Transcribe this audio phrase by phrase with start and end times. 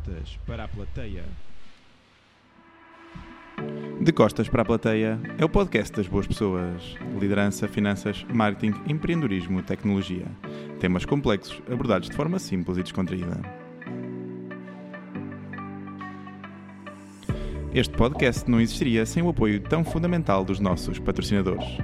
[0.00, 1.24] Costas para a plateia.
[4.00, 6.96] De Costas para a Plateia é o podcast das boas pessoas.
[7.20, 10.24] Liderança, finanças, marketing, empreendedorismo, tecnologia.
[10.78, 13.42] Temas complexos abordados de forma simples e descontraída.
[17.74, 21.76] Este podcast não existiria sem o apoio tão fundamental dos nossos patrocinadores.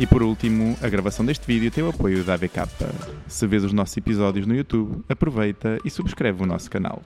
[0.00, 2.66] E por último, a gravação deste vídeo tem o apoio da AVK.
[3.28, 7.04] Se vês os nossos episódios no YouTube, aproveita e subscreve o nosso canal.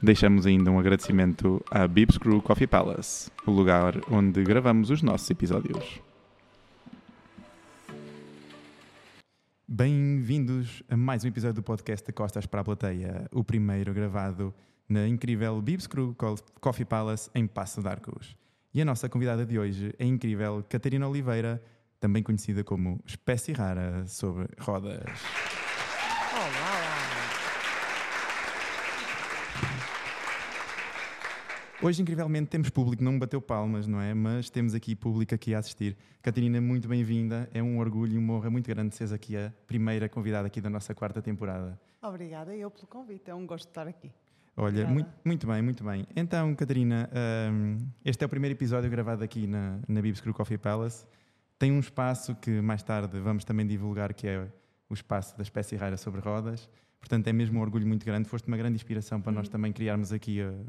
[0.00, 5.28] Deixamos ainda um agradecimento à Bibs Crew Coffee Palace, o lugar onde gravamos os nossos
[5.28, 6.00] episódios.
[9.74, 14.52] Bem-vindos a mais um episódio do podcast Costas para a Plateia, o primeiro gravado
[14.86, 16.14] na incrível Bibs Crew
[16.60, 18.36] Coffee Palace em Passo de Arcos.
[18.74, 21.62] E a nossa convidada de hoje é a incrível Catarina Oliveira,
[21.98, 25.08] também conhecida como Espécie Rara sobre Rodas.
[31.84, 34.14] Hoje, incrivelmente, temos público, não me bateu palmas, não é?
[34.14, 35.96] Mas temos aqui público aqui a assistir.
[36.22, 37.50] Catarina, muito bem-vinda.
[37.52, 40.70] É um orgulho e uma honra muito grande seres aqui a primeira convidada aqui da
[40.70, 41.76] nossa quarta temporada.
[42.00, 44.12] Obrigada eu pelo convite, é um gosto de estar aqui.
[44.56, 46.06] Olha, muito, muito, bem, muito bem.
[46.14, 47.10] Então, Catarina,
[47.52, 51.04] um, este é o primeiro episódio gravado aqui na, na Bibs Crew Coffee Palace.
[51.58, 54.46] Tem um espaço que mais tarde vamos também divulgar, que é
[54.88, 56.70] o espaço da espécie rara sobre rodas.
[57.00, 58.28] Portanto, é mesmo um orgulho muito grande.
[58.28, 59.38] Foste uma grande inspiração para uhum.
[59.38, 60.64] nós também criarmos aqui uh,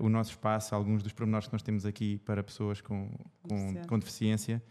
[0.00, 3.08] o nosso espaço, alguns dos pormenores que nós temos aqui para pessoas com,
[3.42, 3.86] com, deficiência.
[3.86, 4.62] Com deficiência.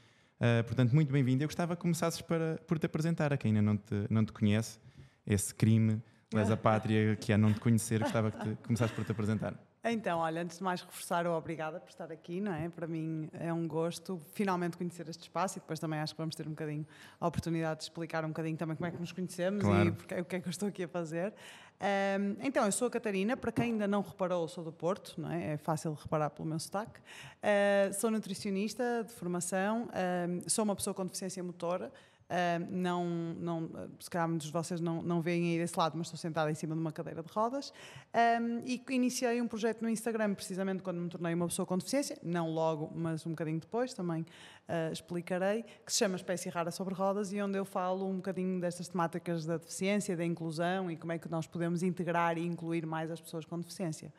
[0.42, 1.44] Uh, portanto, muito bem-vindo.
[1.44, 4.34] Eu gostava que começasses para, por te apresentar a quem ainda não te, não te
[4.34, 4.80] conhece,
[5.26, 6.02] esse crime,
[6.34, 8.00] lesa pátria, que é não te conhecer.
[8.00, 9.54] Gostava que te, começasses por te apresentar.
[9.84, 12.70] Então, olha, antes de mais reforçar o obrigada por estar aqui, não é?
[12.70, 16.36] Para mim é um gosto finalmente conhecer este espaço e depois também acho que vamos
[16.36, 16.86] ter um bocadinho
[17.20, 19.90] a oportunidade de explicar um bocadinho também como é que nos conhecemos claro.
[19.90, 21.34] e porque, o que é que eu estou aqui a fazer.
[21.82, 25.32] Um, então, eu sou a Catarina, para quem ainda não reparou, sou do Porto, não
[25.32, 25.54] é?
[25.54, 27.00] é fácil reparar pelo meu sotaque.
[27.00, 31.92] Uh, sou nutricionista de formação, uh, sou uma pessoa com deficiência motora,
[32.32, 33.06] Uh, não,
[33.38, 33.70] não,
[34.00, 36.56] se calhar muitos de vocês não, não veem aí desse lado, mas estou sentada em
[36.56, 37.74] cima de uma cadeira de rodas.
[38.42, 42.18] Um, e iniciei um projeto no Instagram, precisamente quando me tornei uma pessoa com deficiência,
[42.24, 46.94] não logo, mas um bocadinho depois, também uh, explicarei, que se chama Espécie Rara sobre
[46.94, 51.12] Rodas e onde eu falo um bocadinho destas temáticas da deficiência, da inclusão e como
[51.12, 54.10] é que nós podemos integrar e incluir mais as pessoas com deficiência.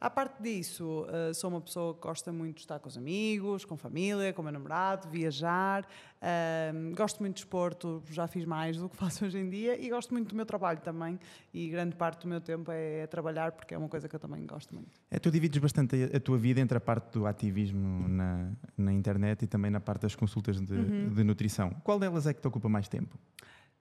[0.00, 3.66] À parte disso, uh, sou uma pessoa que gosta muito de estar com os amigos,
[3.66, 5.84] com família, com o meu namorado, viajar.
[6.22, 9.90] Uh, gosto muito de esporto, já fiz mais do que faço hoje em dia e
[9.90, 11.20] gosto muito do meu trabalho também.
[11.52, 14.20] E grande parte do meu tempo é, é trabalhar, porque é uma coisa que eu
[14.20, 14.98] também gosto muito.
[15.10, 18.94] É, tu divides bastante a, a, tua vida entre a parte do ativismo na, na
[18.94, 21.10] internet e também na parte das consultas de, uhum.
[21.10, 21.76] de nutrição.
[21.84, 23.18] Qual delas é que te ocupa mais tempo?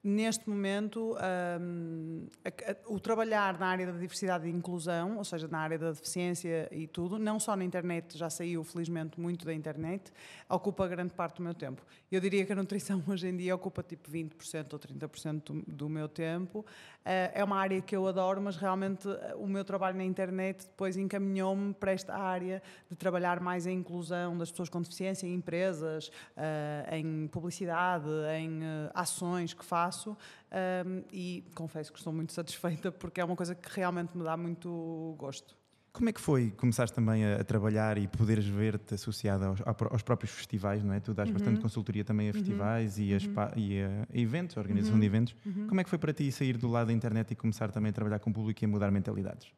[0.02, 1.18] Neste momento,
[1.60, 5.78] um, a, a, o trabalhar na área da diversidade e inclusão, ou seja, na área
[5.78, 10.10] da deficiência e tudo, não só na internet, já saiu felizmente muito da internet,
[10.48, 11.82] ocupa grande parte do meu tempo.
[12.10, 15.90] Eu diria que a nutrição hoje em dia ocupa tipo 20% ou 30% do, do
[15.90, 16.60] meu tempo.
[16.60, 20.66] Uh, é uma área que eu adoro, mas realmente uh, o meu trabalho na internet
[20.66, 25.34] depois encaminhou-me para esta área de trabalhar mais a inclusão das pessoas com deficiência em
[25.34, 28.07] empresas, uh, em publicidade,
[28.38, 28.62] em
[28.94, 33.56] ações que faço faço um, e confesso que estou muito satisfeita porque é uma coisa
[33.56, 35.57] que realmente me dá muito gosto.
[35.91, 40.03] Como é que foi começar também a, a, trabalhar e poderes ver-te associada aos, aos,
[40.03, 41.00] próprios festivais, não é?
[41.00, 41.33] Tu dás uhum.
[41.33, 42.33] bastante consultoria também a uhum.
[42.33, 43.03] festivais uhum.
[43.03, 43.53] e, a, uhum.
[43.57, 45.06] e, a, eventos, a organização de uhum.
[45.06, 45.36] eventos.
[45.44, 45.68] Uhum.
[45.68, 47.94] Como é que foi para ti sair do lado da internet e começar também a
[47.94, 49.51] trabalhar com o público e a mudar mentalidades?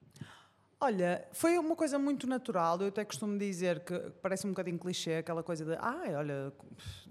[0.79, 2.79] Olha, foi uma coisa muito natural.
[2.79, 6.53] Eu até costumo dizer que parece um bocadinho clichê aquela coisa de, ah, olha,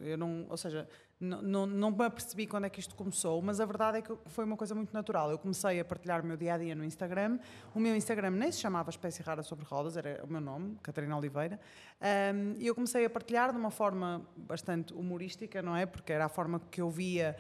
[0.00, 0.88] eu não, ou seja,
[1.20, 4.56] não, me apercebi quando é que isto começou, mas a verdade é que foi uma
[4.56, 5.30] coisa muito natural.
[5.30, 7.38] Eu comecei a partilhar o meu dia a dia no Instagram.
[7.74, 11.16] O meu Instagram nem se chamava Espécie Rara sobre Rodas, era o meu nome, Catarina
[11.16, 11.60] Oliveira.
[12.00, 15.84] Um, e eu comecei a partilhar de uma forma bastante humorística, não é?
[15.84, 17.36] Porque era a forma que eu via.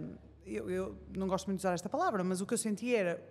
[0.00, 0.14] Um,
[0.44, 3.22] eu, eu não gosto muito de usar esta palavra, mas o que eu senti era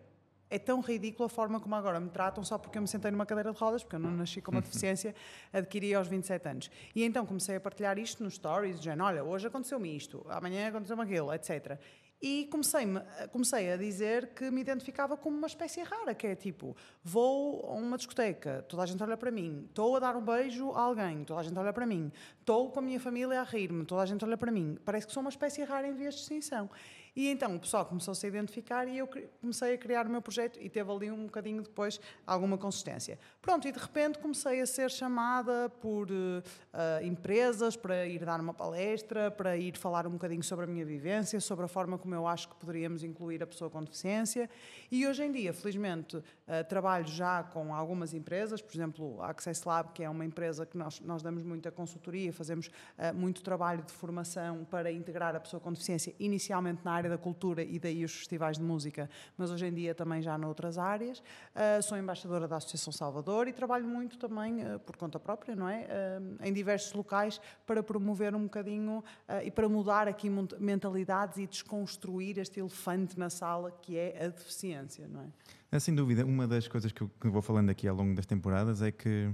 [0.49, 3.25] é tão ridículo a forma como agora me tratam só porque eu me sentei numa
[3.25, 5.13] cadeira de rodas, porque eu não nasci com uma deficiência,
[5.51, 6.71] adquiri aos 27 anos.
[6.95, 11.03] E então comecei a partilhar isto nos stories, dizendo, olha, hoje aconteceu-me isto, amanhã aconteceu-me
[11.03, 11.79] aquilo, etc.
[12.19, 12.83] E comecei,
[13.31, 17.73] comecei a dizer que me identificava como uma espécie rara, que é tipo, vou a
[17.73, 21.23] uma discoteca, toda a gente olha para mim, estou a dar um beijo a alguém,
[21.23, 24.05] toda a gente olha para mim, estou com a minha família a rir-me, toda a
[24.07, 24.79] gente olha para mim.
[24.83, 26.71] Parece que sou uma espécie rara em vias de extinção.
[27.17, 29.09] E então o pessoal começou-se a identificar e eu
[29.41, 33.17] comecei a criar o meu projeto e teve ali um bocadinho depois alguma consistência.
[33.41, 38.53] Pronto, e de repente comecei a ser chamada por uh, empresas para ir dar uma
[38.53, 42.27] palestra, para ir falar um bocadinho sobre a minha vivência, sobre a forma como eu
[42.27, 44.47] acho que poderíamos incluir a pessoa com deficiência.
[44.91, 46.23] E hoje em dia, felizmente, uh,
[46.69, 50.77] trabalho já com algumas empresas, por exemplo, a Access Lab, que é uma empresa que
[50.77, 55.59] nós, nós damos muita consultoria, fazemos uh, muito trabalho de formação para integrar a pessoa
[55.59, 59.49] com deficiência, inicialmente na área área da cultura e daí os festivais de música, mas
[59.49, 61.19] hoje em dia também já noutras áreas.
[61.19, 65.67] Uh, sou embaixadora da Associação Salvador e trabalho muito também uh, por conta própria, não
[65.67, 65.87] é?
[65.87, 69.03] Uh, em diversos locais para promover um bocadinho
[69.43, 75.07] e para mudar aqui mentalidades e desconstruir este elefante na sala que é a deficiência,
[75.07, 75.27] não é?
[75.71, 78.81] é sem dúvida, uma das coisas que eu, vou falando aqui ao longo das temporadas
[78.81, 79.33] é que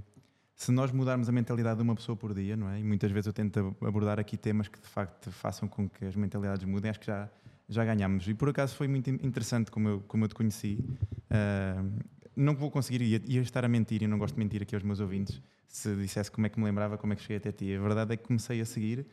[0.56, 2.80] se nós mudarmos a mentalidade de uma pessoa por dia, não é?
[2.80, 6.16] E muitas vezes eu tento abordar aqui temas que de facto façam com que as
[6.16, 6.90] mentalidades mudem.
[6.90, 7.30] Acho que já
[7.74, 8.28] já ganhámos.
[8.28, 10.80] E por acaso foi muito interessante como eu, como eu te conheci.
[11.30, 12.04] Uh,
[12.36, 14.84] não vou conseguir, ia, ia, estar a mentir e não gosto de mentir aqui aos
[14.84, 17.76] meus ouvintes se dissesse como é que me lembrava, como é que cheguei até ti.
[17.76, 19.08] A verdade é que comecei a seguir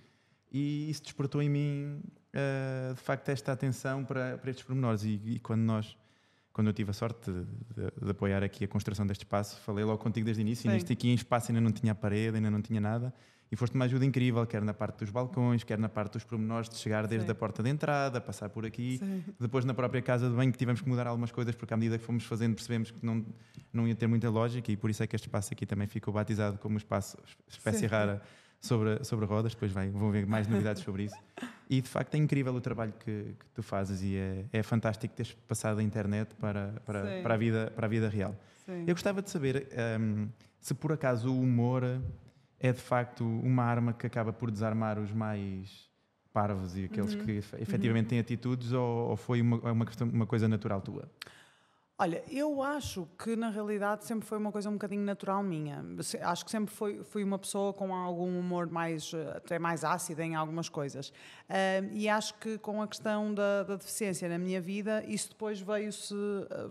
[0.52, 2.02] e isso despertou em mim,
[2.34, 5.04] uh, de facto, esta atenção para, para estes pormenores.
[5.04, 5.96] E, e quando nós
[6.52, 9.84] quando eu tive a sorte de, de, de, apoiar aqui a construção deste espaço, falei
[9.84, 10.68] logo contigo desde o início.
[10.68, 10.76] Sim.
[10.76, 13.14] Isto aqui em espaço ainda não tinha parede, ainda não tinha nada
[13.52, 16.68] e foste uma ajuda incrível, quer na parte dos balcões, quer na parte dos pormenores
[16.68, 17.32] de chegar desde Sim.
[17.32, 19.24] a porta de entrada, passar por aqui, Sim.
[19.40, 21.98] depois na própria casa de banho que tivemos que mudar algumas coisas porque à medida
[21.98, 23.24] que fomos fazendo percebemos que não,
[23.72, 26.14] não ia ter muita lógica e por isso é que este espaço aqui também ficou
[26.14, 27.18] batizado como espaço
[27.48, 27.86] espécie Sim.
[27.86, 28.22] rara
[28.60, 31.16] sobre, sobre rodas, depois vai, vão ver mais novidades sobre isso.
[31.68, 35.14] E de facto é incrível o trabalho que, que tu fazes e é, é fantástico
[35.14, 38.34] teres passado a internet para, para, para, a, vida, para a vida real.
[38.86, 39.66] Eu gostava de saber
[40.00, 40.28] um,
[40.60, 41.82] se por acaso o humor
[42.60, 45.88] é de facto uma arma que acaba por desarmar os mais
[46.32, 47.24] parvos e aqueles uhum.
[47.24, 48.10] que efetivamente uhum.
[48.10, 51.10] têm atitudes ou, ou foi uma, uma, questão, uma coisa natural tua?
[52.02, 55.84] Olha, eu acho que na realidade sempre foi uma coisa um bocadinho natural minha.
[56.22, 60.34] Acho que sempre foi, fui uma pessoa com algum humor mais, até mais ácido em
[60.34, 61.10] algumas coisas.
[61.10, 65.60] Uh, e acho que com a questão da, da, deficiência na minha vida, isso depois
[65.60, 66.14] veio-se,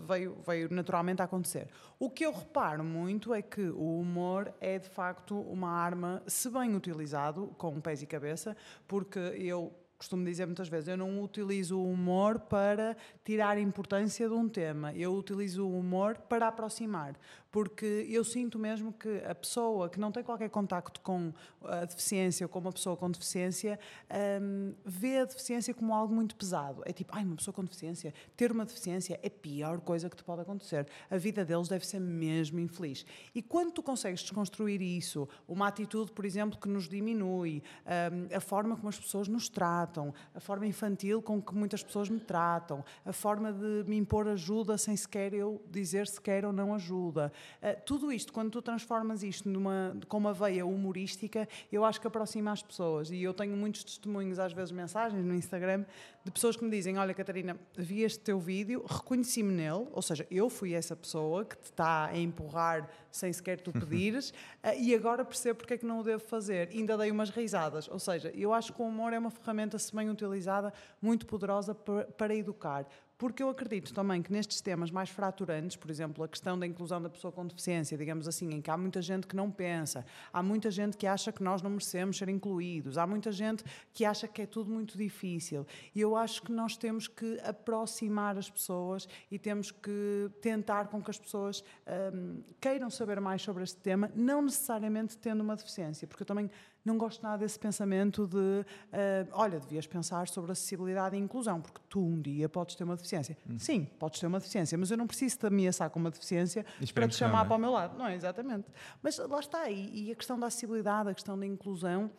[0.04, 1.68] veio, veio naturalmente a acontecer.
[1.96, 6.50] O que eu reparo muito é que o humor é de facto uma arma, se
[6.50, 8.56] bem utilizado, com pés e cabeça,
[8.88, 14.34] porque eu costumo dizer muitas vezes, eu não utilizo o humor para tirar importância de
[14.34, 17.14] um tema, eu utilizo o humor para aproximar
[17.50, 21.32] porque eu sinto mesmo que a pessoa que não tem qualquer contacto com
[21.64, 23.78] a deficiência ou com uma pessoa com deficiência
[24.40, 26.82] um, vê a deficiência como algo muito pesado.
[26.86, 30.16] É tipo, ai, uma pessoa com deficiência, ter uma deficiência é a pior coisa que
[30.16, 30.86] te pode acontecer.
[31.10, 33.04] A vida deles deve ser mesmo infeliz.
[33.34, 38.40] E quando tu consegues desconstruir isso, uma atitude, por exemplo, que nos diminui, um, a
[38.40, 39.89] forma como as pessoas nos tratam,
[40.34, 44.78] a forma infantil com que muitas pessoas me tratam, a forma de me impor ajuda
[44.78, 47.32] sem sequer eu dizer se quer ou não ajuda,
[47.62, 52.06] Uh, tudo isto, quando tu transformas isto numa, com uma veia humorística, eu acho que
[52.06, 53.10] aproxima as pessoas.
[53.10, 55.84] E eu tenho muitos testemunhos, às vezes mensagens no Instagram,
[56.24, 60.26] de pessoas que me dizem: Olha, Catarina, vi este teu vídeo, reconheci-me nele, ou seja,
[60.30, 64.94] eu fui essa pessoa que te está a empurrar sem sequer tu pedires, uh, e
[64.94, 66.68] agora percebo porque é que não o devo fazer.
[66.70, 67.88] ainda dei umas risadas.
[67.88, 71.74] Ou seja, eu acho que o humor é uma ferramenta, se bem utilizada, muito poderosa
[71.74, 72.86] para, para educar
[73.20, 77.02] porque eu acredito também que nestes temas mais fraturantes, por exemplo, a questão da inclusão
[77.02, 80.42] da pessoa com deficiência, digamos assim, em que há muita gente que não pensa, há
[80.42, 84.26] muita gente que acha que nós não merecemos ser incluídos, há muita gente que acha
[84.26, 85.66] que é tudo muito difícil.
[85.94, 91.02] E eu acho que nós temos que aproximar as pessoas e temos que tentar com
[91.02, 91.62] que as pessoas
[92.14, 96.50] um, queiram saber mais sobre este tema, não necessariamente tendo uma deficiência, porque eu também
[96.84, 98.64] não gosto nada desse pensamento de, uh,
[99.32, 103.36] olha, devias pensar sobre acessibilidade e inclusão, porque tu um dia podes ter uma deficiência.
[103.48, 103.58] Hum.
[103.58, 107.08] Sim, podes ter uma deficiência, mas eu não preciso te ameaçar com uma deficiência para
[107.08, 107.46] te chamar não, é?
[107.46, 107.98] para o meu lado.
[107.98, 108.66] Não exatamente.
[109.02, 112.10] Mas lá está, e, e a questão da acessibilidade, a questão da inclusão,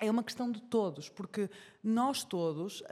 [0.00, 1.48] é uma questão de todos, porque
[1.82, 2.84] nós todos, uh,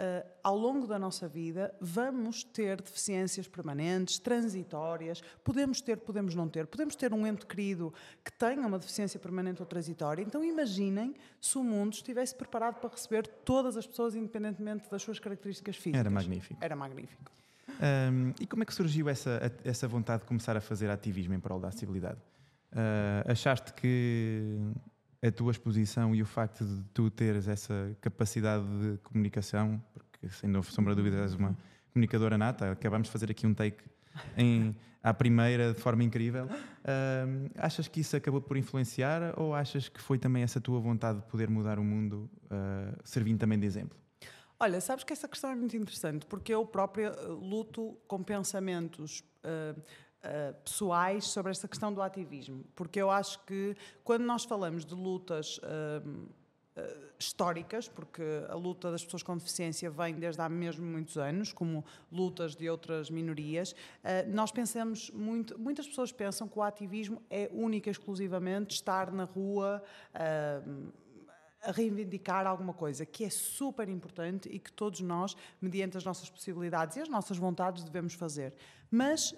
[0.43, 6.67] ao longo da nossa vida, vamos ter deficiências permanentes, transitórias, podemos ter, podemos não ter,
[6.67, 7.93] podemos ter um ente querido
[8.25, 10.23] que tenha uma deficiência permanente ou transitória.
[10.23, 15.19] Então imaginem se o mundo estivesse preparado para receber todas as pessoas, independentemente das suas
[15.19, 16.01] características físicas.
[16.01, 16.65] Era magnífico.
[16.65, 17.33] Era magnífico.
[17.69, 21.41] Um, e como é que surgiu essa, essa vontade de começar a fazer ativismo em
[21.41, 22.21] prol da acessibilidade?
[22.73, 24.57] Uh, achaste que
[25.23, 30.51] a tua exposição e o facto de tu teres essa capacidade de comunicação, porque sem
[30.65, 31.57] sombra de dúvida és uma
[31.93, 33.85] comunicadora nata, acabamos de fazer aqui um take
[34.37, 36.49] em, à primeira de forma incrível.
[37.57, 41.27] Achas que isso acabou por influenciar ou achas que foi também essa tua vontade de
[41.27, 43.97] poder mudar o mundo, uh, servindo também de exemplo?
[44.59, 49.21] Olha, sabes que essa questão é muito interessante, porque eu própria eh, luto com pensamentos.
[49.45, 49.81] Uh,
[50.25, 54.95] uh, pessoais sobre esta questão do ativismo, porque eu acho que quando nós falamos de
[54.95, 56.29] lutas uh,
[57.19, 61.85] históricas, porque a luta das pessoas com deficiência vem desde há mesmo muitos anos, como
[62.11, 63.77] lutas de outras minorias,
[64.29, 69.25] nós pensamos muito, muitas pessoas pensam que o ativismo é única e exclusivamente estar na
[69.25, 69.83] rua
[71.63, 76.29] a reivindicar alguma coisa que é super importante e que todos nós, mediante as nossas
[76.29, 78.53] possibilidades e as nossas vontades, devemos fazer.
[78.91, 79.37] Mas uh,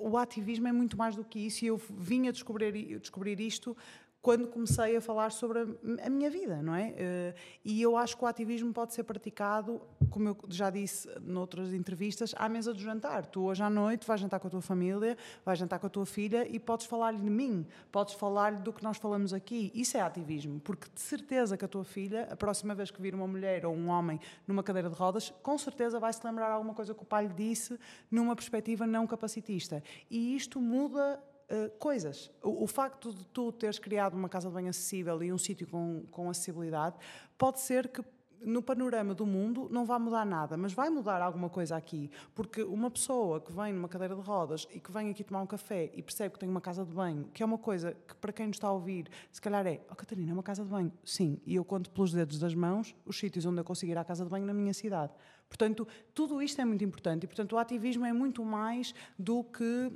[0.00, 3.76] o ativismo é muito mais do que isso e eu vim a descobrir, descobrir isto
[4.22, 6.90] quando comecei a falar sobre a, a minha vida, não é?
[6.90, 11.74] Uh, e eu acho que o ativismo pode ser praticado, como eu já disse noutras
[11.74, 13.26] entrevistas, à mesa do jantar.
[13.26, 16.06] Tu hoje à noite vais jantar com a tua família, vais jantar com a tua
[16.06, 19.72] filha e podes falar-lhe de mim, podes falar-lhe do que nós falamos aqui.
[19.74, 23.16] Isso é ativismo, porque de certeza que a tua filha, a próxima vez que vir
[23.16, 26.74] uma mulher ou um homem numa cadeira de rodas, com certeza vai se lembrar alguma
[26.74, 27.76] coisa que o pai lhe disse
[28.08, 29.82] numa perspectiva não capacitista.
[30.08, 31.20] E isto muda
[31.52, 32.30] eh, coisas.
[32.42, 35.66] O, o, facto de tu teres criado uma casa de banho acessível e um sítio
[35.66, 36.96] com, com acessibilidade
[37.36, 38.02] pode ser que
[38.42, 42.62] no panorama do mundo não vai mudar nada, mas vai mudar alguma coisa aqui, porque
[42.62, 45.90] uma pessoa que vem numa cadeira de rodas e que vem aqui tomar um café
[45.94, 48.46] e percebe que tem uma casa de banho, que é uma coisa que para quem
[48.46, 50.90] nos está a ouvir, se calhar é, oh Catarina, é uma casa de banho.
[51.04, 54.24] Sim, e eu conto pelos dedos das mãos os sítios onde eu consigo à casa
[54.24, 55.12] de banho na minha cidade.
[55.50, 59.92] Portanto, tudo isto é muito importante e, portanto, o ativismo é muito mais do que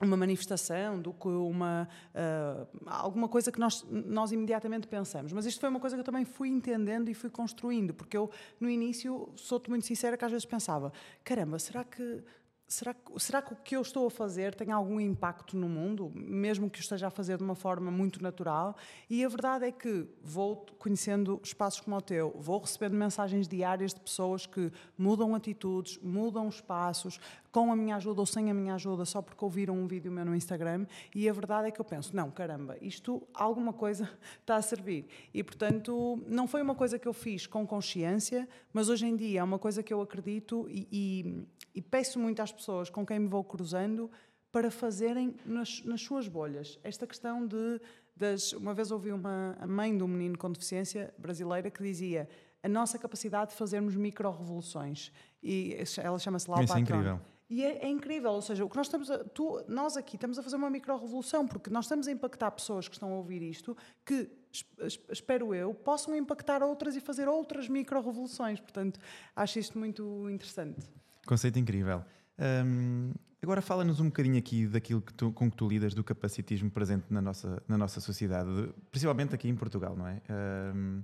[0.00, 5.60] uma manifestação do que uma uh, alguma coisa que nós nós imediatamente pensamos mas isto
[5.60, 9.28] foi uma coisa que eu também fui entendendo e fui construindo porque eu no início
[9.36, 10.92] sou-te muito sincera que às vezes pensava
[11.24, 12.22] caramba será que
[12.68, 16.68] será, será que o que eu estou a fazer tem algum impacto no mundo, mesmo
[16.68, 18.76] que o esteja a fazer de uma forma muito natural?
[19.08, 23.94] E a verdade é que vou conhecendo espaços como o teu, vou recebendo mensagens diárias
[23.94, 27.18] de pessoas que mudam atitudes, mudam espaços,
[27.50, 30.24] com a minha ajuda ou sem a minha ajuda, só porque ouviram um vídeo meu
[30.24, 34.56] no Instagram, e a verdade é que eu penso, não, caramba, isto alguma coisa está
[34.56, 35.06] a servir.
[35.32, 39.40] E portanto, não foi uma coisa que eu fiz com consciência, mas hoje em dia
[39.40, 43.18] é uma coisa que eu acredito e, e, e peço muito às pessoas com quem
[43.18, 44.10] me vou cruzando
[44.50, 46.78] para fazerem nas, nas suas bolhas.
[46.82, 47.80] Esta questão de.
[48.16, 52.28] Das, uma vez ouvi uma, a mãe de um menino com deficiência brasileira que dizia
[52.60, 55.12] a nossa capacidade de fazermos micro-revoluções.
[55.40, 57.20] E ela chama-se Lau Isso é incrível.
[57.50, 60.38] E é, é, incrível, ou seja, o que nós estamos a, tu, nós aqui estamos
[60.38, 63.74] a fazer uma micro-revolução, porque nós estamos a impactar pessoas que estão a ouvir isto,
[64.04, 64.30] que
[65.10, 68.60] espero eu, possam impactar outras e fazer outras micro-revoluções.
[68.60, 69.00] Portanto,
[69.34, 70.86] acho isto muito interessante.
[71.26, 72.04] Conceito incrível.
[72.38, 73.12] Um,
[73.42, 77.06] agora fala-nos um bocadinho aqui daquilo que tu, com que tu lidas do capacitismo presente
[77.10, 78.50] na nossa, na nossa sociedade,
[78.90, 80.20] principalmente aqui em Portugal, não é?
[80.74, 81.02] Um,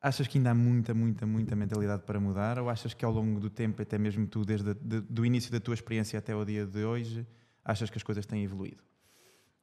[0.00, 3.38] achas que ainda há muita, muita, muita mentalidade para mudar ou achas que ao longo
[3.38, 6.66] do tempo, até mesmo tu, desde de, do início da tua experiência até o dia
[6.66, 7.26] de hoje,
[7.64, 8.82] achas que as coisas têm evoluído?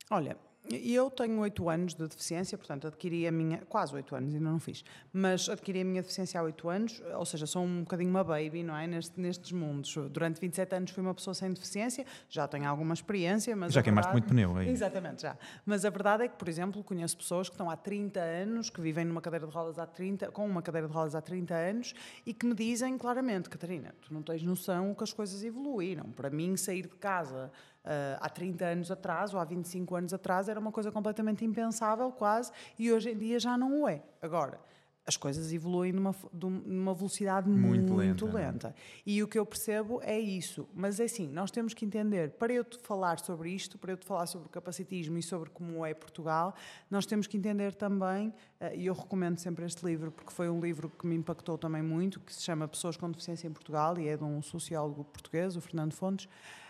[0.09, 0.37] Olha,
[0.69, 3.59] e eu tenho oito anos de deficiência, portanto adquiri a minha.
[3.69, 4.83] Quase oito anos, ainda não fiz.
[5.11, 8.63] Mas adquiri a minha deficiência há oito anos, ou seja, sou um bocadinho uma baby,
[8.63, 8.87] não é?
[8.87, 9.95] Neste, nestes mundos.
[10.11, 13.73] Durante 27 anos fui uma pessoa sem deficiência, já tenho alguma experiência, mas.
[13.73, 14.31] Já queimaste verdade...
[14.31, 14.69] muito pneu aí.
[14.69, 15.37] Exatamente, já.
[15.65, 18.81] Mas a verdade é que, por exemplo, conheço pessoas que estão há 30 anos, que
[18.81, 21.93] vivem numa cadeira de rodas há 30, com uma cadeira de rodas há 30 anos
[22.25, 26.11] e que me dizem claramente: Catarina, tu não tens noção que as coisas evoluíram.
[26.11, 27.51] Para mim, sair de casa
[28.19, 32.51] há 30 anos atrás ou há 25 anos atrás era uma coisa completamente impensável, quase,
[32.77, 34.01] e hoje em dia já não o é.
[34.21, 34.59] Agora,
[35.07, 38.27] as coisas evoluem numa, numa velocidade muito, muito lenta.
[38.27, 38.45] É?
[38.45, 38.75] lenta.
[39.05, 40.67] E o que eu percebo é isso.
[40.75, 43.97] Mas é assim, nós temos que entender, para eu te falar sobre isto, para eu
[43.97, 46.53] te falar sobre o capacitismo e sobre como é Portugal,
[46.91, 50.59] nós temos que entender também, eh, e eu recomendo sempre este livro, porque foi um
[50.59, 54.09] livro que me impactou também muito, que se chama Pessoas com Deficiência em Portugal, e
[54.09, 56.27] é de um sociólogo português, o Fernando Fontes,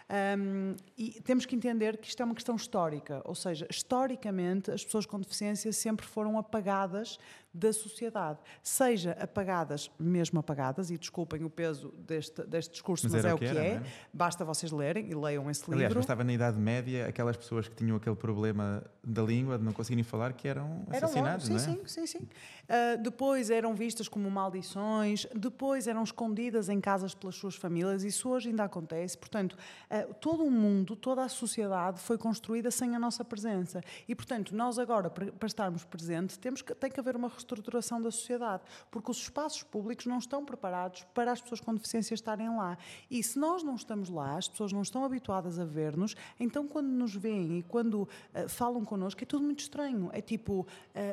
[0.09, 4.85] Um, e temos que entender que isto é uma questão histórica, ou seja, historicamente as
[4.85, 7.19] pessoas com deficiência sempre foram apagadas
[7.57, 13.25] da sociedade, seja apagadas, mesmo apagadas, e desculpem o peso deste, deste discurso, mas, mas
[13.25, 13.83] é o que, era, é, é,
[14.13, 15.99] basta vocês lerem e leiam esse Aliás, livro.
[15.99, 20.03] estava na Idade Média aquelas pessoas que tinham aquele problema da língua, de não conseguirem
[20.03, 21.87] falar, que eram assassinados, eram, sim, não é?
[21.87, 22.19] Sim, sim, sim.
[22.19, 28.29] Uh, depois eram vistas como maldições, depois eram escondidas em casas pelas suas famílias, isso
[28.29, 29.17] hoje ainda acontece.
[29.17, 33.81] Portanto, uh, todo o mundo, toda a sociedade foi construída sem a nossa presença.
[34.07, 38.01] E, portanto, nós agora, para, para estarmos presentes, temos que, tem que haver uma reestruturação
[38.01, 42.50] da sociedade, porque os espaços públicos não estão preparados para as pessoas com deficiência estarem
[42.50, 42.77] lá.
[43.10, 46.88] E se nós não estamos lá, as pessoas não estão habituadas a ver-nos, então quando
[46.88, 50.10] nos veem e quando uh, falam connosco, é tudo muito estranho.
[50.12, 50.68] É tipo,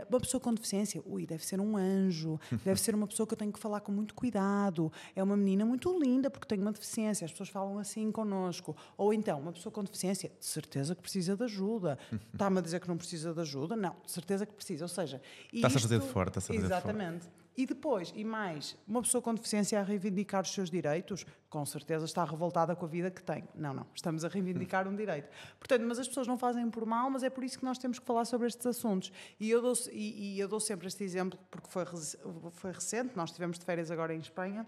[0.09, 3.35] uma pessoa com deficiência, ui, deve deve ser um anjo, deve ser uma pessoa que
[3.35, 6.73] eu tenho que falar com muito cuidado, é uma menina muito linda porque tem uma
[6.73, 8.75] deficiência, as pessoas falam assim connosco.
[8.97, 11.99] Ou então, uma pessoa com deficiência, de certeza que precisa de ajuda.
[12.33, 13.76] Está-me a dizer que não precisa de ajuda?
[13.76, 14.85] Não, de certeza que precisa.
[14.85, 15.21] Ou seja,
[15.53, 17.28] está-se a fazer de fora, está-se a fazer Exatamente.
[17.57, 22.04] E depois, e mais, uma pessoa com deficiência a reivindicar os seus direitos, com certeza
[22.04, 23.45] está revoltada com a vida que tem.
[23.54, 25.28] Não, não, estamos a reivindicar um direito.
[25.59, 28.00] Portanto, mas as pessoas não fazem por mal, mas é por isso que nós temos
[28.00, 29.12] que falar sobre estes assuntos.
[29.38, 31.85] E eu dou, e, e eu dou sempre este exemplo, porque foi,
[32.52, 34.66] foi recente, nós estivemos de férias agora em Espanha,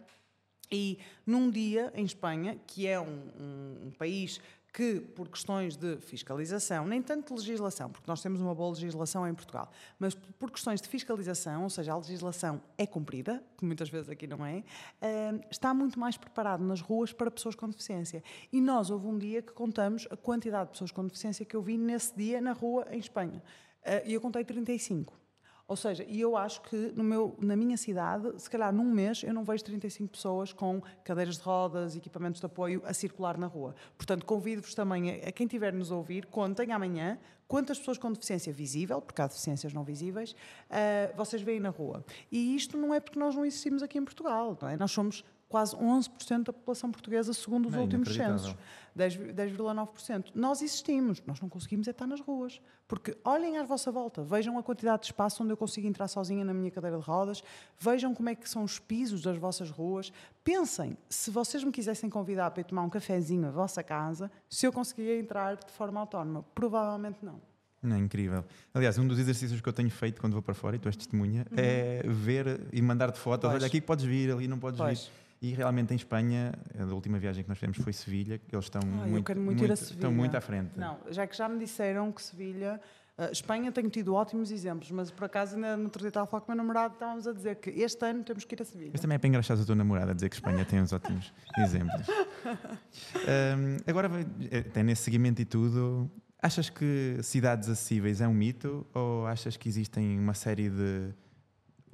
[0.70, 4.40] e num dia em Espanha, que é um, um, um país
[4.76, 9.26] que, por questões de fiscalização, nem tanto de legislação, porque nós temos uma boa legislação
[9.26, 13.88] em Portugal, mas por questões de fiscalização, ou seja, a legislação é cumprida, que muitas
[13.88, 14.62] vezes aqui não é,
[15.00, 18.22] eh, está muito mais preparado nas ruas para pessoas com deficiência.
[18.52, 21.62] E nós, houve um dia que contamos a quantidade de pessoas com deficiência que eu
[21.62, 23.42] vi nesse dia na rua em Espanha.
[23.82, 25.25] Eh, e eu contei 35.
[25.68, 29.24] Ou seja, e eu acho que no meu, na minha cidade, se calhar num mês,
[29.24, 33.48] eu não vejo 35 pessoas com cadeiras de rodas, equipamentos de apoio a circular na
[33.48, 33.74] rua.
[33.96, 37.18] Portanto, convido-vos também a, a quem tiver nos ouvir, contem amanhã
[37.48, 42.04] quantas pessoas com deficiência visível, porque há deficiências não visíveis, uh, vocês veem na rua.
[42.30, 44.76] E isto não é porque nós não existimos aqui em Portugal, não é?
[44.76, 48.54] Nós somos quase 11% da população portuguesa, segundo os é últimos censos.
[48.96, 50.32] 10,9%.
[50.34, 52.60] Nós existimos, nós não conseguimos é estar nas ruas.
[52.88, 56.44] Porque olhem à vossa volta, vejam a quantidade de espaço onde eu consigo entrar sozinha
[56.44, 57.42] na minha cadeira de rodas,
[57.78, 60.12] vejam como é que são os pisos das vossas ruas.
[60.42, 64.66] Pensem, se vocês me quisessem convidar para ir tomar um cafezinho na vossa casa, se
[64.66, 66.44] eu conseguia entrar de forma autónoma.
[66.54, 67.40] Provavelmente não.
[67.82, 68.44] Não, é incrível.
[68.72, 70.96] Aliás, um dos exercícios que eu tenho feito quando vou para fora, e tu és
[70.96, 71.56] testemunha, uhum.
[71.58, 73.48] é ver e mandar-te fotos.
[73.50, 73.62] Pois.
[73.62, 75.04] Olha, aqui podes vir, ali não podes pois.
[75.04, 75.25] vir.
[75.40, 79.06] E realmente em Espanha, a última viagem que nós fizemos foi Sevilha, eles estão, ah,
[79.06, 80.70] muito, muito, muito estão muito à frente.
[80.76, 82.80] Não, já que já me disseram que Sevilha.
[83.18, 86.26] Uh, Espanha tenho tido ótimos exemplos, mas por acaso ainda no outro dia estava a
[86.26, 88.64] falar com o meu namorado estávamos a dizer que este ano temos que ir a
[88.64, 88.90] Sevilha.
[88.92, 92.06] Mas também é para engraxar a tua namorada dizer que Espanha tem uns ótimos exemplos.
[92.08, 94.10] Um, agora,
[94.50, 96.10] eh, tem nesse seguimento e tudo,
[96.42, 101.14] achas que cidades acessíveis é um mito ou achas que existem uma série de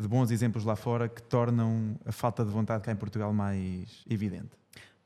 [0.02, 4.04] de bons exemplos lá fora que tornam a falta de vontade cá em Portugal mais
[4.08, 4.50] evidente?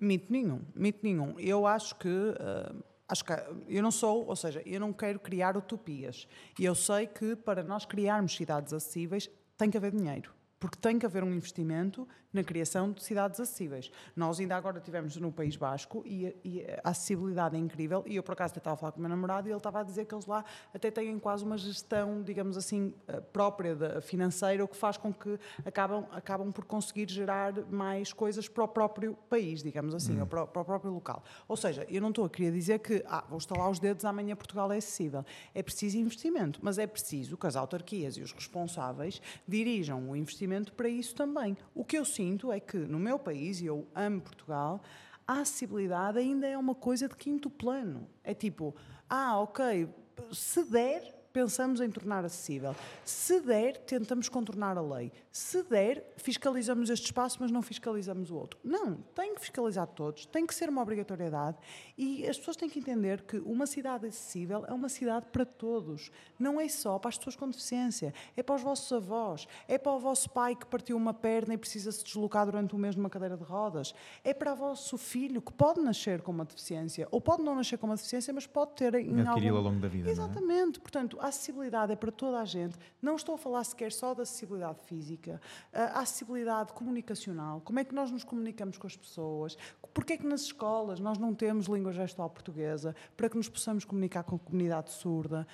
[0.00, 1.38] Mito nenhum, mito nenhum.
[1.38, 2.08] Eu acho que.
[2.08, 3.32] Uh, acho que
[3.68, 6.26] eu não sou, ou seja, eu não quero criar utopias.
[6.58, 10.35] E eu sei que para nós criarmos cidades acessíveis tem que haver dinheiro.
[10.58, 13.90] Porque tem que haver um investimento na criação de cidades acessíveis.
[14.14, 18.04] Nós ainda agora tivemos no País Basco e, e, a acessibilidade é incrível.
[18.06, 19.80] E eu, por acaso, até estava a falar com o meu namorado e ele estava
[19.80, 24.00] a dizer que eles lá até têm quase uma gestão, digamos assim, eh, própria de,
[24.02, 28.68] financeira, o que faz com que acabam, acabam por conseguir gerar mais coisas para o
[28.68, 30.26] próprio país, digamos assim, hum.
[30.26, 31.22] para, para, o próprio local.
[31.48, 34.36] Ou seja, eu não estou a querer dizer que ah, vou estalar os dedos, amanhã
[34.36, 35.24] Portugal é acessível.
[35.54, 40.45] É preciso investimento, mas é preciso que as autarquias e os responsáveis dirijam o investimento
[40.72, 41.56] para isso também.
[41.74, 44.82] O que eu sinto sinto é que no meu país, e eu amo Portugal,
[45.26, 48.08] a acessibilidade ainda é uma coisa de quinto plano.
[48.22, 48.74] É tipo,
[49.08, 49.88] ah, ok,
[50.32, 52.74] se der, pensamos em tornar acessível.
[53.04, 55.12] Se der, tentamos contornar a lei.
[55.30, 58.58] Se der, fiscalizamos este espaço, mas não fiscalizamos o outro.
[58.64, 61.58] Não, tem que fiscalizar todos, tem que ser uma obrigatoriedade
[61.98, 66.10] e as pessoas têm que entender que uma cidade acessível é uma cidade para todos.
[66.38, 69.92] Não é só para as pessoas com deficiência, é para os vossos avós, é para
[69.92, 73.10] o vosso pai que partiu uma perna e precisa se deslocar durante um mês numa
[73.10, 73.94] cadeira de rodas,
[74.24, 77.76] é para o vosso filho que pode nascer com uma deficiência ou pode não nascer
[77.76, 79.56] com uma deficiência, mas pode ter em algum...
[79.56, 80.08] ao longo da vida.
[80.08, 80.12] É?
[80.12, 80.78] Exatamente.
[80.78, 80.80] É?
[80.80, 82.76] Portanto, a acessibilidade é para toda a gente.
[83.02, 85.40] Não estou a falar sequer só da acessibilidade física,
[85.72, 87.60] a acessibilidade comunicacional.
[87.60, 89.56] Como é que nós nos comunicamos com as pessoas?
[89.92, 93.84] Porquê é que nas escolas nós não temos língua gestual portuguesa para que nos possamos
[93.84, 95.46] comunicar com a comunidade surda?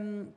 [0.00, 0.32] Um,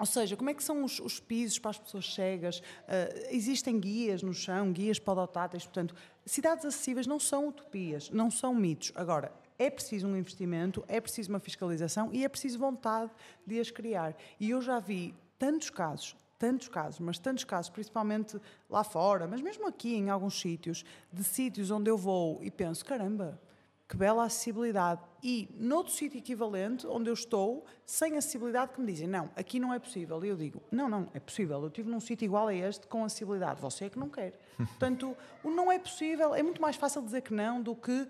[0.00, 2.60] ou seja, como é que são os, os pisos para as pessoas cegas?
[2.60, 8.54] Uh, existem guias no chão, guias podotáteis, portanto, cidades acessíveis não são utopias, não são
[8.54, 8.92] mitos.
[8.94, 13.10] Agora, é preciso um investimento, é preciso uma fiscalização e é preciso vontade
[13.46, 14.16] de as criar.
[14.38, 18.40] E eu já vi tantos casos, tantos casos, mas tantos casos, principalmente
[18.70, 22.84] lá fora, mas mesmo aqui em alguns sítios, de sítios onde eu vou e penso,
[22.84, 23.40] caramba,
[23.88, 25.00] que bela acessibilidade.
[25.22, 29.72] E noutro sítio equivalente, onde eu estou, sem acessibilidade, que me dizem, não, aqui não
[29.72, 30.22] é possível.
[30.22, 31.60] E eu digo, não, não, é possível.
[31.62, 33.60] Eu estive num sítio igual a este com acessibilidade.
[33.62, 34.38] Você é que não quer.
[34.56, 38.06] Portanto, o não é possível, é muito mais fácil dizer que não do que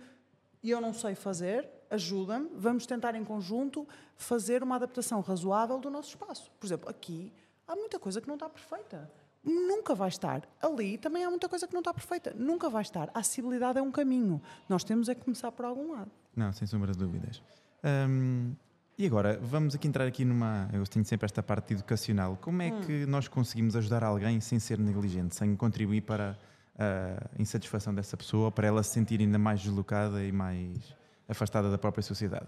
[0.64, 6.10] eu não sei fazer, ajuda-me, vamos tentar em conjunto fazer uma adaptação razoável do nosso
[6.10, 6.50] espaço.
[6.58, 7.32] Por exemplo, aqui
[7.66, 9.10] há muita coisa que não está perfeita
[9.44, 10.42] nunca vai estar.
[10.60, 12.34] Ali também há muita coisa que não está perfeita.
[12.36, 13.10] Nunca vai estar.
[13.14, 14.40] A acessibilidade é um caminho.
[14.68, 16.10] Nós temos é que começar por algum lado.
[16.36, 17.42] Não, sem sombra de dúvidas.
[17.84, 18.54] Um,
[18.96, 20.68] e agora, vamos aqui entrar aqui numa.
[20.72, 22.36] Eu tenho sempre esta parte educacional.
[22.40, 22.80] Como é hum.
[22.80, 26.36] que nós conseguimos ajudar alguém sem ser negligente, sem contribuir para
[26.78, 30.96] a insatisfação dessa pessoa, para ela se sentir ainda mais deslocada e mais
[31.28, 32.46] afastada da própria sociedade?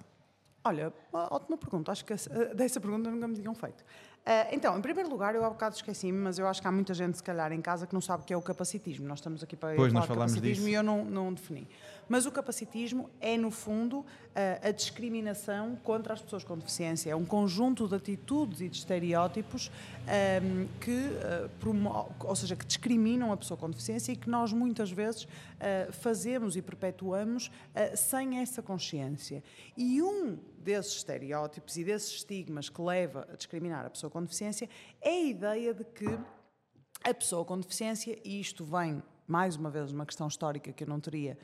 [0.62, 1.90] Olha, ótima pergunta.
[1.90, 2.14] Acho que
[2.54, 3.82] dessa pergunta nunca me tinham feito.
[4.20, 6.92] Uh, então, em primeiro lugar, eu há bocado esqueci-me, mas eu acho que há muita
[6.92, 9.09] gente, se calhar, em casa que não sabe o que é o capacitismo.
[9.09, 10.68] Nós estamos aqui para pois, falar falamos capacitismo disso.
[10.68, 11.66] e eu não, não defini.
[12.06, 14.04] Mas o capacitismo é, no fundo,
[14.35, 17.11] a, a discriminação contra as pessoas com deficiência.
[17.11, 21.09] É um conjunto de atitudes e de estereótipos um, ehm, que,
[21.64, 25.92] uh, ou seja, que discriminam a pessoa com deficiência e que nós muitas vezes uh,
[25.92, 29.42] fazemos e perpetuamos uh, sem essa consciência.
[29.76, 34.68] E um desses estereótipos e desses estigmas que leva a discriminar a pessoa com deficiência
[35.00, 36.06] é a ideia de que
[37.02, 40.88] a pessoa com deficiência, e isto vem mais uma vez uma questão histórica que eu
[40.88, 41.38] não teria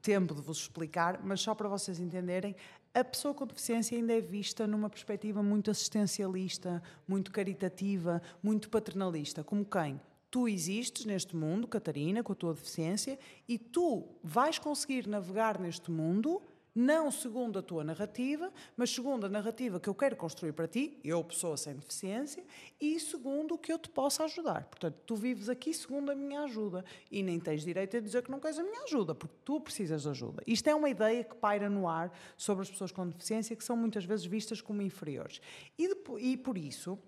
[0.00, 2.56] tempo de vos explicar, mas só para vocês entenderem,
[2.94, 9.42] a pessoa com deficiência ainda é vista numa perspectiva muito assistencialista, muito caritativa, muito paternalista,
[9.44, 10.00] como quem?
[10.30, 15.90] Tu existes neste mundo, Catarina, com a tua deficiência, e tu vais conseguir navegar neste
[15.90, 16.40] mundo
[16.74, 20.98] não segundo a tua narrativa, mas segundo a narrativa que eu quero construir para ti,
[21.04, 22.44] eu, pessoa sem deficiência,
[22.80, 24.64] e segundo o que eu te possa ajudar.
[24.64, 28.30] Portanto, tu vives aqui segundo a minha ajuda e nem tens direito a dizer que
[28.30, 30.42] não queres a minha ajuda, porque tu precisas de ajuda.
[30.46, 33.76] Isto é uma ideia que paira no ar sobre as pessoas com deficiência, que são
[33.76, 35.40] muitas vezes vistas como inferiores.
[35.78, 36.98] E, e por isso,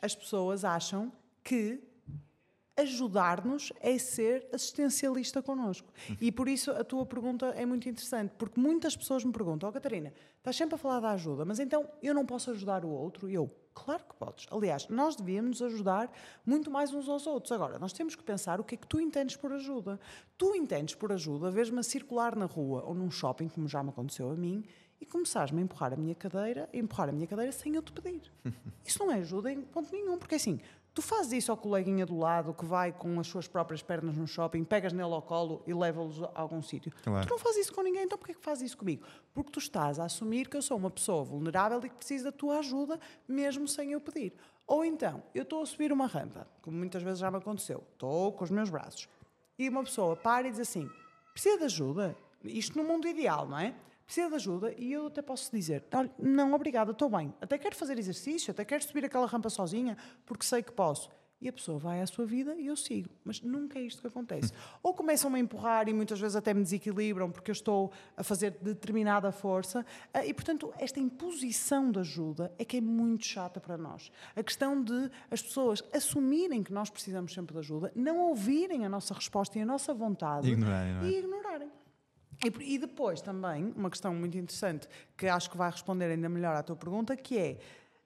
[0.00, 1.12] as pessoas acham
[1.42, 1.82] que
[2.76, 5.88] ajudar-nos é ser assistencialista connosco.
[6.20, 9.70] E por isso a tua pergunta é muito interessante, porque muitas pessoas me perguntam: Ó
[9.70, 12.88] oh, Catarina, estás sempre a falar da ajuda, mas então eu não posso ajudar o
[12.88, 13.28] outro?
[13.28, 14.46] E eu, claro que podes.
[14.50, 16.10] Aliás, nós devíamos ajudar
[16.44, 17.52] muito mais uns aos outros.
[17.52, 19.98] Agora, nós temos que pensar o que é que tu entendes por ajuda.
[20.36, 23.88] Tu entendes por ajuda, vês-me a circular na rua ou num shopping, como já me
[23.88, 24.64] aconteceu a mim,
[25.00, 27.92] e começares-me a empurrar a minha cadeira, a empurrar a minha cadeira sem eu te
[27.92, 28.32] pedir.
[28.84, 30.60] Isso não é ajuda em ponto nenhum, porque assim,
[30.96, 34.26] Tu fazes isso ao coleguinha do lado que vai com as suas próprias pernas no
[34.26, 36.90] shopping, pegas nele ao colo e leva-los a algum sítio.
[37.04, 37.26] Claro.
[37.26, 39.06] Tu não fazes isso com ninguém, então porquê que fazes isso comigo?
[39.34, 42.32] Porque tu estás a assumir que eu sou uma pessoa vulnerável e que preciso da
[42.32, 44.32] tua ajuda, mesmo sem eu pedir.
[44.66, 48.32] Ou então, eu estou a subir uma rampa, como muitas vezes já me aconteceu, estou
[48.32, 49.06] com os meus braços,
[49.58, 50.88] e uma pessoa para e diz assim:
[51.34, 52.16] precisa de ajuda?
[52.42, 53.74] Isto no mundo ideal, não é?
[54.06, 55.84] Precisa de ajuda e eu até posso dizer:
[56.18, 57.34] não, obrigada, estou bem.
[57.40, 61.10] Até quero fazer exercício, até quero subir aquela rampa sozinha, porque sei que posso.
[61.38, 63.10] E a pessoa vai à sua vida e eu sigo.
[63.22, 64.52] Mas nunca é isto que acontece.
[64.82, 68.52] Ou começam-me a empurrar e muitas vezes até me desequilibram porque eu estou a fazer
[68.62, 69.84] determinada força.
[70.14, 74.10] Ah, e, portanto, esta imposição de ajuda é que é muito chata para nós.
[74.34, 78.88] A questão de as pessoas assumirem que nós precisamos sempre de ajuda, não ouvirem a
[78.88, 81.04] nossa resposta e a nossa vontade ignorarem, é?
[81.04, 81.70] e ignorarem.
[82.44, 86.54] E, e, depois também, uma questão muito interessante, que acho que vai responder ainda melhor
[86.54, 87.58] à tua pergunta, que é,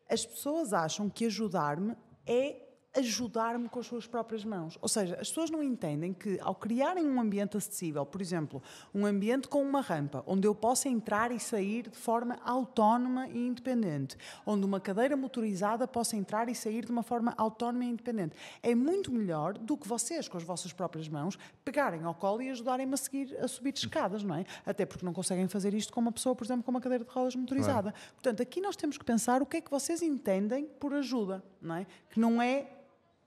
[0.09, 4.77] as pessoas acham que ajudar-me é ajudar-me com as suas próprias mãos.
[4.81, 9.07] Ou seja, as pessoas não entendem que ao criarem um ambiente acessível, por exemplo, um
[9.07, 14.17] ambiente com uma rampa, onde eu possa entrar e sair de forma autónoma e independente,
[14.45, 18.75] onde uma cadeira motorizada possa entrar e sair de uma forma autónoma e independente, é
[18.75, 22.95] muito melhor do que vocês, com as vossas próprias mãos, pegarem ao colo e ajudarem-me
[22.95, 24.45] a seguir a subir escadas, não é?
[24.67, 27.11] Até porque não conseguem fazer isto com uma pessoa, por exemplo, com uma cadeira de
[27.11, 27.93] rodas motorizada.
[27.93, 28.13] Claro.
[28.15, 31.77] Portanto, aqui nós temos que pensar o que é que vocês entendem por ajuda, não
[31.77, 31.87] é?
[32.11, 32.80] Que não é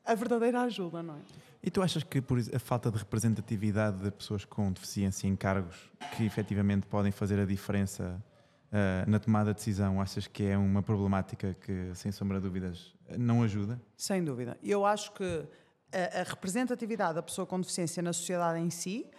[0.06, 1.20] a verdadeira ajuda, não é?
[1.62, 5.90] E tu achas que por a falta de representatividade de pessoas com deficiência em cargos
[6.16, 8.22] que efetivamente podem fazer a diferença
[8.68, 12.94] uh, na tomada de decisão, achas que é uma problemática que, sem sombra de dúvidas,
[13.18, 13.82] não ajuda?
[13.96, 14.58] Sem dúvida.
[14.62, 15.46] Eu acho que
[15.94, 19.10] a, a representatividade da pessoa com deficiência na sociedade em si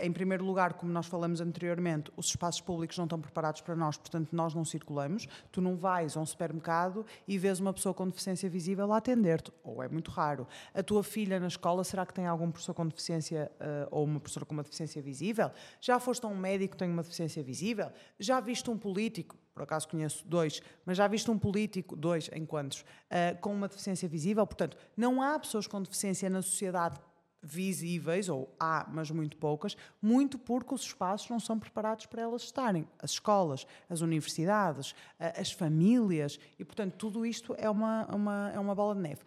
[0.00, 3.96] em primeiro lugar, como nós falamos anteriormente, os espaços públicos não estão preparados para nós,
[3.96, 5.26] portanto, nós não circulamos.
[5.52, 9.52] Tu não vais a um supermercado e vês uma pessoa com deficiência visível a atender-te,
[9.62, 10.46] ou é muito raro.
[10.72, 14.20] A tua filha na escola, será que tem algum professor com deficiência uh, ou uma
[14.20, 15.50] professora com uma deficiência visível?
[15.80, 17.90] Já foste a um médico que tem uma deficiência visível?
[18.18, 19.36] Já viste um político?
[19.54, 24.08] Por acaso conheço dois, mas já viste um político, dois enquantos, uh, com uma deficiência
[24.08, 24.46] visível?
[24.46, 26.98] Portanto, não há pessoas com deficiência na sociedade
[27.46, 32.42] visíveis, ou há, mas muito poucas, muito porque os espaços não são preparados para elas
[32.42, 32.86] estarem.
[32.98, 38.74] As escolas, as universidades, as famílias, e portanto tudo isto é uma, uma, é uma
[38.74, 39.22] bola de neve.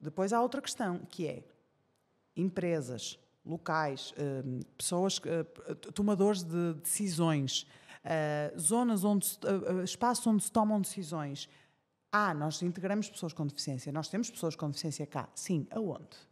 [0.00, 1.44] Depois há outra questão, que é
[2.36, 7.66] empresas, locais, hum, pessoas, hum, tomadores de decisões,
[8.04, 9.26] hum, zonas onde,
[9.84, 11.48] espaços onde se tomam decisões.
[12.10, 15.28] Ah, nós integramos pessoas com deficiência, nós temos pessoas com deficiência cá.
[15.34, 16.31] Sim, aonde?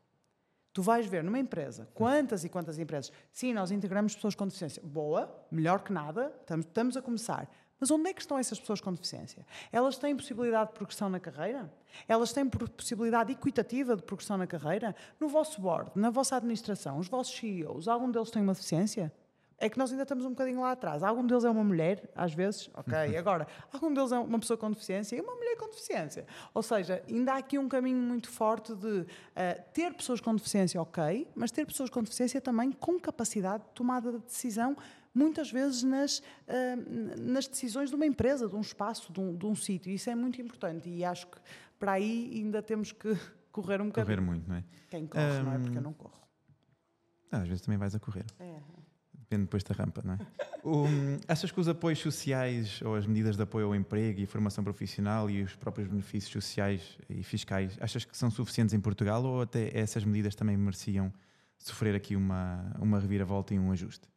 [0.73, 4.83] Tu vais ver numa empresa, quantas e quantas empresas, sim, nós integramos pessoas com deficiência.
[4.85, 7.51] Boa, melhor que nada, estamos, estamos a começar.
[7.81, 9.45] Mas onde é que estão essas pessoas com deficiência?
[9.73, 11.73] Elas têm possibilidade de progressão na carreira?
[12.07, 14.95] Elas têm possibilidade equitativa de progressão na carreira?
[15.19, 19.11] No vosso board, na vossa administração, os vossos CEOs, algum deles tem uma deficiência?
[19.61, 21.03] É que nós ainda estamos um bocadinho lá atrás.
[21.03, 22.95] Algum deles é uma mulher, às vezes, ok.
[23.17, 26.27] Agora, algum deles é uma pessoa com deficiência e uma mulher com deficiência.
[26.55, 29.07] Ou seja, ainda há aqui um caminho muito forte de uh,
[29.75, 34.13] ter pessoas com deficiência, ok, mas ter pessoas com deficiência também com capacidade de tomada
[34.13, 34.75] de decisão,
[35.15, 36.23] muitas vezes nas, uh,
[37.21, 39.93] nas decisões de uma empresa, de um espaço, de um, de um sítio.
[39.93, 41.39] Isso é muito importante e acho que
[41.79, 43.15] para aí ainda temos que
[43.53, 44.17] correr um bocadinho.
[44.17, 44.65] Correr muito, não é?
[44.89, 45.43] Quem corre, um...
[45.43, 45.59] não é?
[45.59, 46.19] Porque eu não corro.
[47.31, 48.25] Ah, às vezes também vais a correr.
[48.39, 48.80] É.
[49.31, 50.19] Depende depois da rampa, não é?
[50.65, 54.65] Um, achas que os apoios sociais ou as medidas de apoio ao emprego e formação
[54.65, 59.43] profissional e os próprios benefícios sociais e fiscais, achas que são suficientes em Portugal ou
[59.43, 61.13] até essas medidas também mereciam
[61.57, 64.09] sofrer aqui uma, uma reviravolta e um ajuste?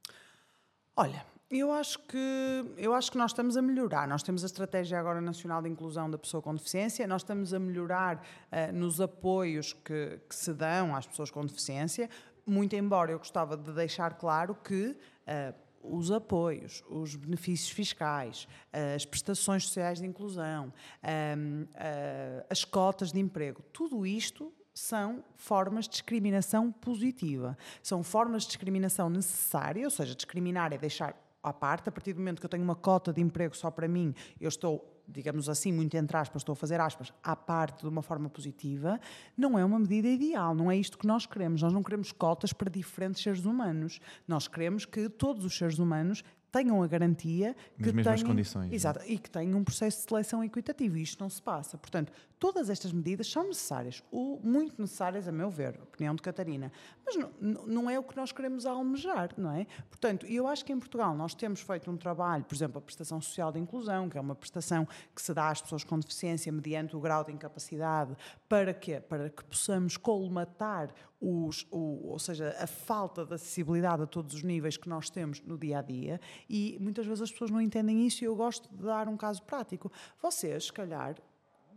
[0.96, 4.08] Olha, eu acho que eu acho que nós estamos a melhorar.
[4.08, 7.06] Nós temos a estratégia agora nacional de inclusão da pessoa com deficiência.
[7.06, 12.10] Nós estamos a melhorar uh, nos apoios que, que, se dão às pessoas com deficiência
[12.46, 15.54] muito embora eu gostava de deixar claro que uh,
[15.84, 23.20] os apoios, os benefícios fiscais, uh, as prestações sociais de inclusão, uh, as cotas de
[23.20, 27.56] emprego, tudo isto são formas de discriminação positiva.
[27.82, 32.20] São formas de discriminação necessárias, ou seja, discriminar é deixar à parte, a partir do
[32.20, 35.72] momento que eu tenho uma cota de emprego só para mim, eu estou digamos assim,
[35.72, 39.00] muito entre aspas, estou a fazer aspas, à parte de uma forma positiva,
[39.38, 41.62] não é uma medida ideal, não é isto que nós queremos.
[41.62, 44.00] Nós não queremos cotas para diferentes seres humanos.
[44.28, 48.72] Nós queremos que todos os seres humanos tenham a garantia que Nas mesmas tenham, condições.
[48.72, 48.76] É?
[48.76, 50.98] Exato, e que tenham um processo de seleção equitativo.
[50.98, 51.78] E isto não se passa.
[51.80, 52.14] Portanto,
[52.44, 56.74] todas estas medidas são necessárias, ou muito necessárias, a meu ver, opinião de Catarina.
[57.06, 59.66] Mas não, não é o que nós queremos almejar, não é?
[59.90, 63.22] Portanto, eu acho que em Portugal nós temos feito um trabalho, por exemplo, a prestação
[63.22, 66.98] social de inclusão, que é uma prestação que se dá às pessoas com deficiência mediante
[66.98, 68.14] o grau de incapacidade,
[68.50, 69.00] para quê?
[69.00, 74.44] Para que possamos colmatar os, o, ou seja, a falta de acessibilidade a todos os
[74.44, 78.06] níveis que nós temos no dia a dia e muitas vezes as pessoas não entendem
[78.06, 79.90] isso e eu gosto de dar um caso prático.
[80.22, 81.16] Vocês, se calhar,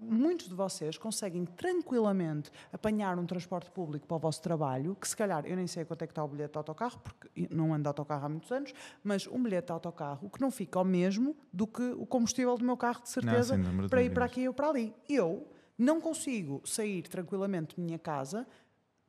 [0.00, 5.16] muitos de vocês conseguem tranquilamente apanhar um transporte público para o vosso trabalho, que se
[5.16, 7.82] calhar, eu nem sei quanto é que está o bilhete de autocarro, porque não ando
[7.82, 11.37] de autocarro há muitos anos, mas um bilhete de autocarro que não fica ao mesmo
[11.52, 14.54] do que o combustível do meu carro, de certeza, não, para ir para aqui ou
[14.54, 14.94] para ali.
[15.09, 15.46] Eu
[15.78, 18.46] não consigo sair tranquilamente da minha casa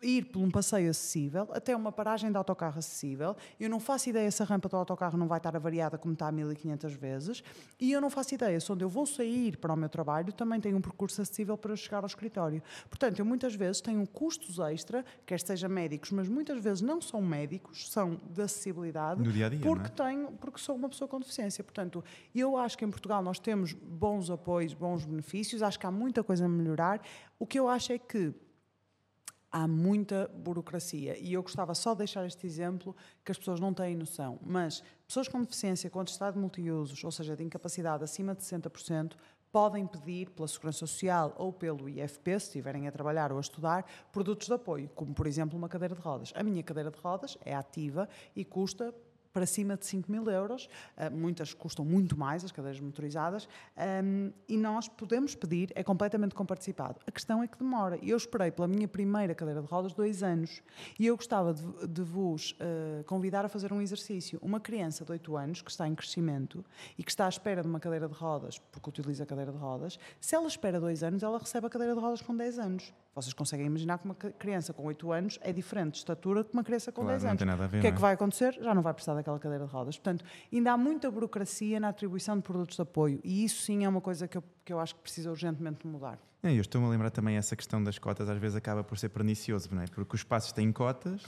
[0.01, 3.35] ir por um passeio acessível até uma paragem de autocarro acessível.
[3.59, 6.31] Eu não faço ideia se a rampa do autocarro não vai estar avariada como está
[6.31, 7.43] 1500 vezes
[7.79, 10.59] e eu não faço ideia se onde eu vou sair para o meu trabalho também
[10.59, 12.61] tem um percurso acessível para chegar ao escritório.
[12.89, 17.21] Portanto, eu muitas vezes tenho custos extra, quer seja médicos, mas muitas vezes não são
[17.21, 19.23] médicos, são de acessibilidade.
[19.23, 20.05] Dia dia, porque é?
[20.05, 21.63] tenho, porque sou uma pessoa com deficiência.
[21.63, 22.03] Portanto,
[22.35, 26.23] eu acho que em Portugal nós temos bons apoios, bons benefícios, acho que há muita
[26.23, 27.01] coisa a melhorar.
[27.39, 28.33] O que eu acho é que
[29.51, 31.17] há muita burocracia.
[31.17, 34.39] E eu gostava só de deixar este exemplo que as pessoas não têm noção.
[34.41, 39.13] Mas pessoas com deficiência, com estado de multiusos, ou seja, de incapacidade acima de 60%,
[39.51, 43.85] podem pedir pela Segurança Social ou pelo IFP, se estiverem a trabalhar ou a estudar,
[44.11, 46.33] produtos de apoio, como por exemplo uma cadeira de rodas.
[46.35, 48.93] A minha cadeira de rodas é ativa e custa
[49.37, 53.47] para cima de 5 mil euros, uh, muitas custam muito mais, as cadeiras motorizadas,
[54.47, 56.99] e nós podemos pedir, é completamente comparticipado.
[57.05, 57.99] A questão é que demora.
[58.01, 60.63] Eu esperei pela minha primeira cadeira de rodas dois anos
[60.97, 64.39] e eu gostava de, de vos uh, convidar a fazer um exercício.
[64.41, 66.65] Uma criança de 8 anos que está em crescimento
[66.97, 69.57] e que está à espera de uma cadeira de rodas, porque utiliza a cadeira de
[69.57, 72.93] rodas, se ela espera dois anos, ela recebe a cadeira de rodas com 10 anos.
[73.17, 76.63] Vocês conseguem imaginar que uma criança com 8 anos é diferente de estatura que uma
[76.63, 77.39] criança com Claro, 10 não anos.
[77.39, 78.01] tem nada a ver, o que é não que é?
[78.01, 78.53] vai acontecer?
[78.61, 79.97] Já não vai precisar daquela cadeira de rodas.
[79.97, 83.89] Portanto, ainda há muita burocracia na atribuição de produtos de apoio e isso sim é
[83.89, 86.19] uma coisa que eu, que eu acho que precisa urgentemente mudar.
[86.47, 89.09] É, eu estou-me a lembrar também essa questão das cotas, às vezes acaba por ser
[89.09, 89.87] pernicioso, não é?
[89.87, 91.21] Porque os espaços têm cotas,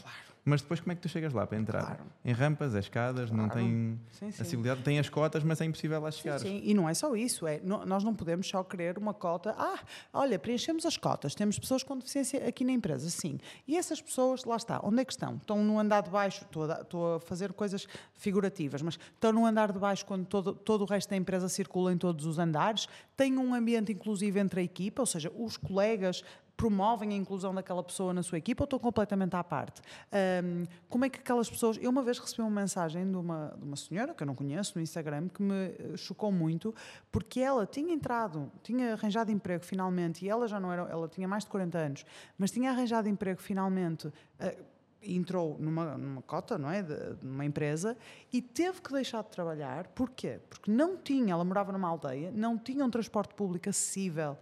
[0.46, 1.84] mas depois como é que tu chegas lá para entrar?
[1.86, 2.04] Claro.
[2.24, 3.54] Em rampas, é escadas, não Claro.
[3.60, 4.28] tem Sim, sim.
[4.30, 6.40] acessibilidade, tem as cotas, mas é impossível lá Sim, chegar.
[6.40, 9.54] sim, e não é só isso, é, no- nós não podemos só querer uma cota.
[9.58, 9.80] Ah,
[10.14, 13.38] olha, preenchemos as cotas, temos pessoas com deficiência aqui na empresa, sim.
[13.68, 15.36] E essas pessoas, lá está, onde é que estão?
[15.36, 19.46] Estão no andar de baixo, estou a, estou a fazer coisas figurativas, mas estão no
[19.46, 22.88] andar de baixo quando todo, todo o resto da empresa circula em todos os andares,
[23.18, 26.24] têm um ambiente inclusivo entre a equipa, ou seja, os colegas
[26.60, 29.82] promovem a inclusão daquela pessoa na sua equipa ou estão completamente à parte?
[30.12, 31.78] Ahm, como é que aquelas pessoas.
[31.82, 34.74] Eu uma vez recebi uma mensagem de uma, de uma senhora que eu não conheço
[34.76, 36.76] no Instagram que me eh, chocou muito
[37.10, 40.82] porque ela tinha entrado, tinha arranjado emprego finalmente e ela já não era.
[40.82, 42.06] Ela tinha mais de 40 anos,
[42.38, 44.12] mas tinha arranjado emprego finalmente.
[44.38, 44.58] eh,
[45.02, 47.98] entrou numa, numa cota, não é, de, de uma empresa
[48.34, 49.88] e teve que deixar de trabalhar.
[49.96, 50.42] Porquê?
[50.50, 54.38] Porque não tinha, ela morava numa aldeia, não tinha um transporte público acessível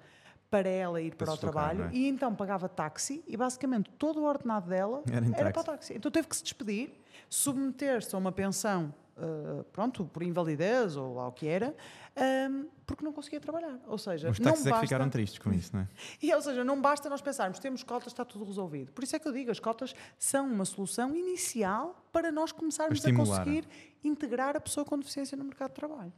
[0.50, 1.90] para ela ir para, Para o trabalho é?
[1.92, 5.94] e então pagava táxi e basicamente todo o ordenado dela Era em para o táxi.
[5.96, 6.92] Então teve que se despedir,
[7.30, 11.76] submeter-se a uma pensão, eh, pronto, por invalidez ou lá o que era,
[12.16, 13.78] ehm, porque não conseguia trabalhar.
[13.88, 14.86] Ou seja, Os não táxis é que basta...
[14.86, 15.88] ficaram tristes com isso, não é?
[16.22, 18.92] E, ou seja, não basta nós pensarmos, temos cotas, está tudo resolvido.
[18.94, 23.04] Por isso é que eu digo, as cotas são uma solução inicial para nós começarmos
[23.06, 23.68] a conseguir
[24.04, 26.14] integrar a pessoa com deficiência no mercado de trabalho.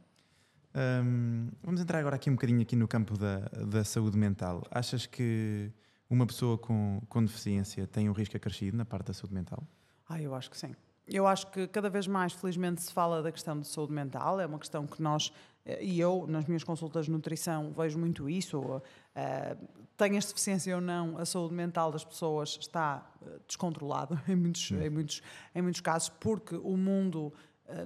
[0.74, 4.62] Hum, vamos entrar agora aqui um bocadinho aqui no campo da, da saúde mental.
[4.70, 5.70] Achas que
[6.08, 9.62] uma pessoa com, com deficiência tem um risco acrescido na parte da saúde mental?
[10.08, 10.74] Ah, eu acho que sim.
[11.06, 14.40] Eu acho que cada vez mais, felizmente, se fala da questão de saúde mental.
[14.40, 15.32] É uma questão que nós,
[15.64, 18.80] eh, e eu, nas minhas consultas de nutrição, vejo muito isso.
[19.14, 19.56] eh,
[19.96, 24.88] tenhas deficiência ou não, a saúde mental das pessoas está eh, descontrolada em muitos, em,
[24.88, 25.20] muitos,
[25.54, 27.32] em muitos casos, porque o mundo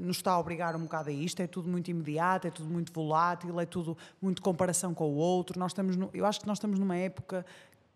[0.01, 1.41] nos está a obrigar um bocado a isto.
[1.41, 5.59] É tudo muito imediato, é tudo muito volátil, é tudo muito comparação com o outro.
[5.59, 7.45] Nós estamos no- eu acho que nós estamos numa época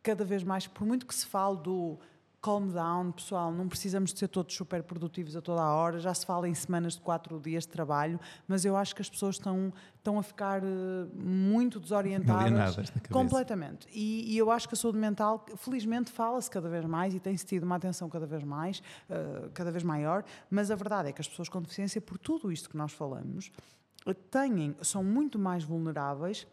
[0.02, 1.98] cada vez mais, por muito que se fale do
[2.40, 6.14] calm down, pessoal, não precisamos de ser todos super produtivos a toda a hora, já
[6.14, 9.34] se fala em semanas de quatro dias de trabalho, mas eu acho que as pessoas
[9.34, 10.66] estão, estão a ficar eh,
[11.14, 12.76] muito desorientadas.
[13.10, 13.88] Completamente.
[13.92, 17.44] E, e eu acho que a saúde mental, felizmente, fala-se cada vez mais e tem-se
[17.44, 21.20] tido uma atenção cada vez mais, eh, cada vez maior, mas a verdade é que
[21.20, 23.50] as pessoas com deficiência, por tudo isto que nós falamos,
[24.30, 26.46] têm, são muito mais vulneráveis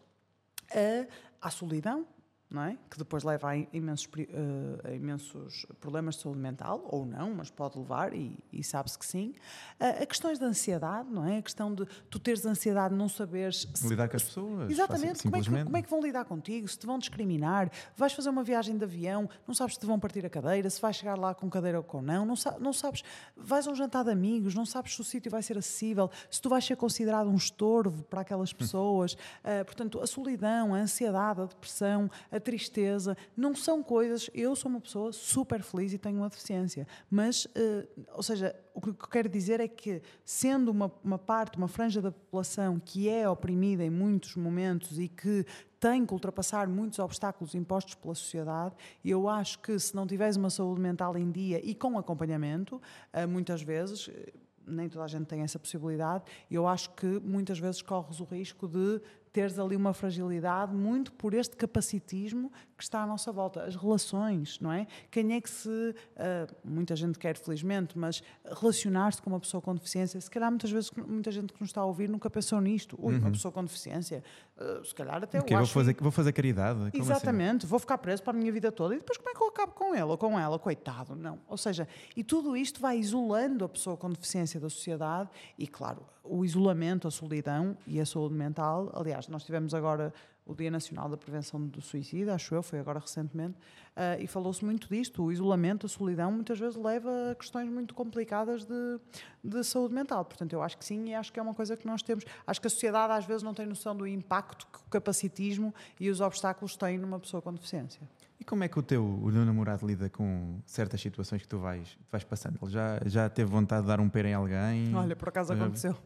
[0.72, 2.06] a, à solidão,
[2.48, 2.78] não é?
[2.88, 7.50] Que depois leva a imensos, eh, a imensos problemas de saúde mental, ou não, mas
[7.50, 9.34] pode levar, e, e sabe-se que sim.
[9.80, 11.38] A, a questões de ansiedade, não é?
[11.38, 14.70] A questão de tu teres ansiedade, não saberes se Lidar com as pessoas?
[14.70, 16.68] Exatamente, como é, que, como é que vão lidar contigo?
[16.68, 19.98] Se te vão discriminar, vais fazer uma viagem de avião, não sabes se te vão
[19.98, 23.02] partir a cadeira, se vais chegar lá com cadeira ou com não, não, não sabes,
[23.36, 26.40] vais a um jantar de amigos, não sabes se o sítio vai ser acessível, se
[26.40, 29.16] tu vais ser considerado um estorvo para aquelas pessoas.
[29.42, 34.30] Ah, portanto, a solidão, a ansiedade, a depressão, a tristeza, não são coisas.
[34.34, 38.80] Eu sou uma pessoa super feliz e tenho uma deficiência, mas, ah, ou seja, o
[38.80, 43.08] que eu quero dizer é que, sendo uma, uma parte, uma franja da população que
[43.08, 45.44] é oprimida em muitos momentos e que
[45.78, 50.50] tem que ultrapassar muitos obstáculos impostos pela sociedade, eu acho que se não tiveres uma
[50.50, 52.80] saúde mental em dia e com acompanhamento,
[53.12, 54.08] ah, muitas vezes.
[54.08, 54.32] eh,
[54.68, 56.24] Nem toda a gente tem essa possibilidade.
[56.50, 59.00] Eu acho que muitas vezes corres o risco de
[59.36, 63.64] teres ali uma fragilidade muito por este capacitismo que está à nossa volta.
[63.64, 64.86] As relações, não é?
[65.10, 65.94] Quem é que se.
[66.16, 68.22] ah, muita gente quer, felizmente, mas
[68.58, 71.82] relacionar-se com uma pessoa com deficiência, se calhar muitas vezes muita gente que nos está
[71.82, 72.98] a ouvir nunca pensou nisto.
[72.98, 74.24] Ui, uma pessoa com deficiência,
[74.56, 76.78] ah, se calhar até Porque eu vou acho fazer, vou fazer caridade?
[76.78, 76.98] Como assim?
[76.98, 79.48] Exatamente, vou ficar preso para a minha vida toda e depois como é que eu
[79.48, 80.58] acabo com ele ou com ela?
[80.58, 81.38] Coitado, não.
[81.46, 86.06] Ou seja, e tudo isto vai isolando a pessoa com deficiência da sociedade e, claro,
[86.28, 88.90] o isolamento, a solidão e a saúde mental.
[88.94, 90.12] Aliás, nós tivemos agora
[90.46, 93.56] o Dia Nacional da Prevenção do Suicídio, acho eu, foi agora recentemente,
[93.96, 95.24] ah, e falou-se muito disto.
[95.24, 99.00] O isolamento, a solidão, muitas vezes leva a questões muito complicadas de,
[99.42, 100.24] de saúde mental.
[100.24, 102.24] Portanto, eu acho que sim e acho que é uma coisa que nós temos.
[102.46, 106.08] Acho que a sociedade às vezes não tem noção do impacto que o capacitismo e
[106.08, 108.00] os obstáculos têm numa pessoa com deficiência.
[108.38, 111.58] E como é que o teu, o teu namorado lida com certas situações que tu
[111.58, 112.58] vais, vais passando?
[112.62, 114.94] Ele já, já teve vontade de dar um pera em alguém?
[114.94, 115.96] Olha, por acaso aconteceu.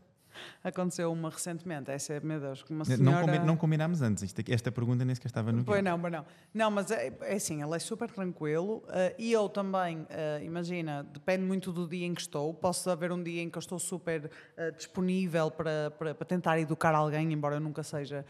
[0.62, 1.90] Aconteceu uma recentemente.
[1.90, 3.02] Essa é, meu Deus, uma senhora...
[3.02, 4.22] Não, combi não combinámos antes.
[4.22, 6.24] Isto, esta pergunta nem sequer estava no Pois não, pois não.
[6.52, 8.78] Não, mas é, é assim, ele é super tranquilo.
[8.88, 12.52] Uh, e eu também, uh, imagina, depende muito do dia em que estou.
[12.52, 16.58] Posso haver um dia em que eu estou super uh, disponível para, para, para, tentar
[16.58, 18.24] educar alguém, embora eu nunca seja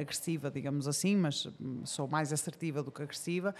[0.00, 3.54] agressiva, digamos assim, mas hum, sou mais assertiva do que agressiva.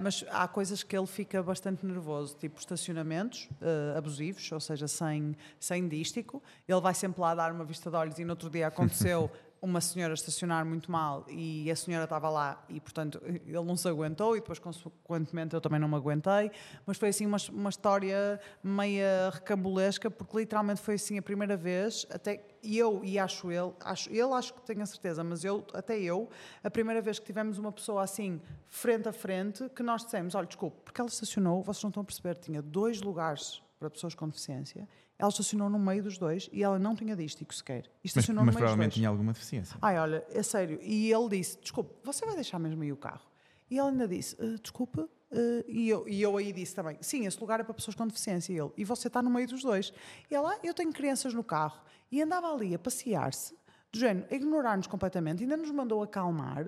[0.00, 3.48] mas há coisas que ele fica bastante nervoso, tipo estacionamentos
[3.96, 6.42] abusivos, ou seja, sem, sem dístico.
[6.68, 9.80] Ele vai sempre lá dar uma vista de olhos e no outro dia aconteceu uma
[9.80, 14.36] senhora estacionar muito mal e a senhora estava lá e, portanto, ele não se aguentou
[14.36, 16.50] e depois, consequentemente, eu também não me aguentei.
[16.84, 22.06] Mas foi assim uma, uma história meia recambulesca, porque literalmente foi assim a primeira vez,
[22.10, 25.98] até eu e acho ele, acho, ele acho que tenho a certeza, mas eu, até
[25.98, 26.28] eu,
[26.62, 30.46] a primeira vez que tivemos uma pessoa assim, frente a frente, que nós dissemos: olha,
[30.46, 34.26] desculpe, porque ela estacionou, vocês não estão a perceber, tinha dois lugares para pessoas com
[34.26, 37.90] deficiência ela estacionou no meio dos dois e ela não tinha dístico sequer.
[38.04, 39.76] E estacionou mas, mas no meio provavelmente tinha alguma deficiência.
[39.80, 40.78] Ai, olha, é sério.
[40.82, 43.26] E ele disse: Desculpe, você vai deixar mesmo aí o carro?
[43.70, 45.00] E ela ainda disse: uh, Desculpe.
[45.00, 48.06] Uh, e, eu, e eu aí disse também: Sim, esse lugar é para pessoas com
[48.06, 48.52] deficiência.
[48.52, 49.92] E ele: E você está no meio dos dois.
[50.30, 51.80] E ela: ah, Eu tenho crianças no carro.
[52.12, 53.56] E andava ali a passear-se
[53.90, 56.66] do género, ignorar-nos completamente, ainda nos mandou acalmar,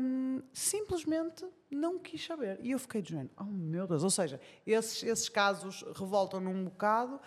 [0.00, 1.44] um, simplesmente
[1.74, 2.58] não quis saber.
[2.62, 6.64] E eu fiquei do género, oh meu Deus, ou seja, esses, esses casos revoltam-no um
[6.64, 7.20] bocado, uh,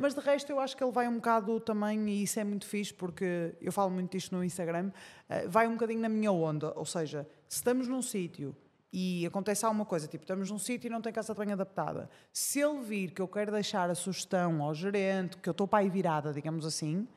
[0.00, 2.66] mas de resto eu acho que ele vai um bocado também, e isso é muito
[2.66, 4.90] fixe, porque eu falo muito disto no Instagram,
[5.30, 8.54] uh, vai um bocadinho na minha onda, ou seja, se estamos num sítio
[8.92, 12.08] e acontece alguma coisa, tipo, estamos num sítio e não tem casa de banho adaptada.
[12.32, 15.80] Se ele vir que eu quero deixar a sugestão ao gerente, que eu estou para
[15.80, 17.08] aí virada, digamos assim,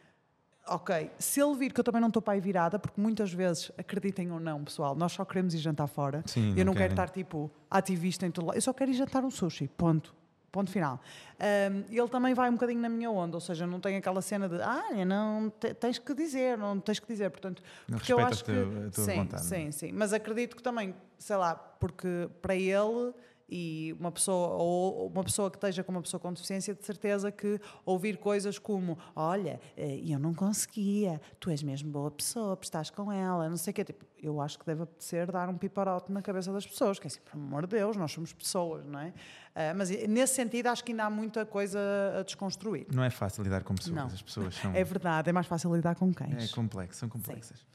[0.69, 3.71] ok, se ele vir que eu também não estou para aí virada, porque muitas vezes,
[3.77, 6.23] acreditem ou não, pessoal, nós só queremos ir jantar fora.
[6.25, 8.57] Sim, eu não, não quero estar tipo ativista em todo lado.
[8.57, 10.15] Eu só quero ir jantar um sushi, ponto.
[10.51, 10.99] Ponto final.
[11.39, 14.47] Um, ele também vai um bocadinho na minha onda, ou seja, não tem aquela cena
[14.47, 18.19] de ah, não te, tens que dizer, não tens que dizer, portanto, não porque eu
[18.19, 19.43] acho que a tua sim, vontade.
[19.43, 19.71] sim, é?
[19.71, 23.13] sim, mas acredito que também, sei lá, porque para ele
[23.49, 27.31] e uma pessoa ou uma pessoa que esteja com uma pessoa com deficiência de certeza
[27.31, 32.89] que ouvir coisas como olha eh, eu não conseguia tu és mesmo boa pessoa estás
[32.89, 33.83] com ela não sei o quê.
[33.83, 37.09] Tipo, eu acho que deve apetecer dar um piparote na cabeça das pessoas que é
[37.09, 39.07] assim pelo amor de Deus nós somos pessoas não é?
[39.07, 41.79] Uh, mas nesse sentido acho que ainda há muita coisa
[42.19, 42.85] a desconstruir.
[42.93, 44.05] Não é fácil lidar com pessoas não.
[44.05, 46.51] as pessoas são é verdade é mais fácil lidar com cães.
[46.51, 47.65] É complexo são complexas.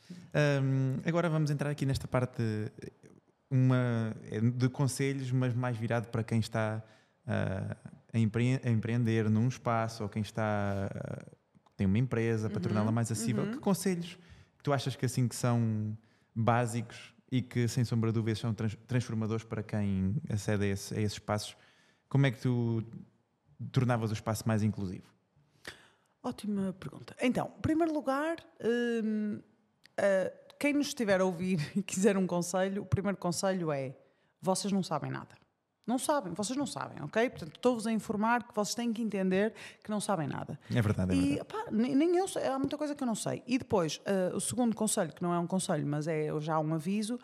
[1.07, 2.43] Agora vamos entrar aqui nesta parte
[3.53, 6.83] uma, é de conselhos, mas mais virado para quem está
[7.27, 7.77] uh,
[8.11, 11.37] a, empre a, empreender num espaço ou quem está uh,
[11.77, 13.45] tem uma empresa para uhum, torná-la mais acessível.
[13.45, 13.53] Uhum.
[13.53, 14.19] Que conselhos
[14.57, 15.97] que tu achas que assim que são
[16.35, 20.95] básicos e que sem sombra de dúvidas são trans transformadores para quem acede a, esse,
[20.95, 21.55] a esses espaços?
[22.09, 22.83] Como é que tu
[23.71, 25.13] tornavas o espaço mais inclusivo?
[26.23, 27.15] Ótima pergunta.
[27.21, 28.37] Então, em primeiro lugar,
[29.05, 29.41] hum,
[30.63, 33.97] quem nos estiver a ouvir e quiser um conselho, o primeiro conselho é:
[34.41, 35.43] vocês não sabem nada.
[35.85, 37.29] Não sabem, vocês não sabem, ok?
[37.29, 39.53] Portanto, estou-vos a informar que vocês têm que entender
[39.83, 40.57] que não sabem nada.
[40.73, 41.45] É verdade, é e, verdade.
[41.47, 43.43] Pá, nem eu sei, há muita coisa que eu não sei.
[43.45, 46.73] E depois, uh, o segundo conselho, que não é um conselho, mas é já um
[46.73, 47.19] aviso: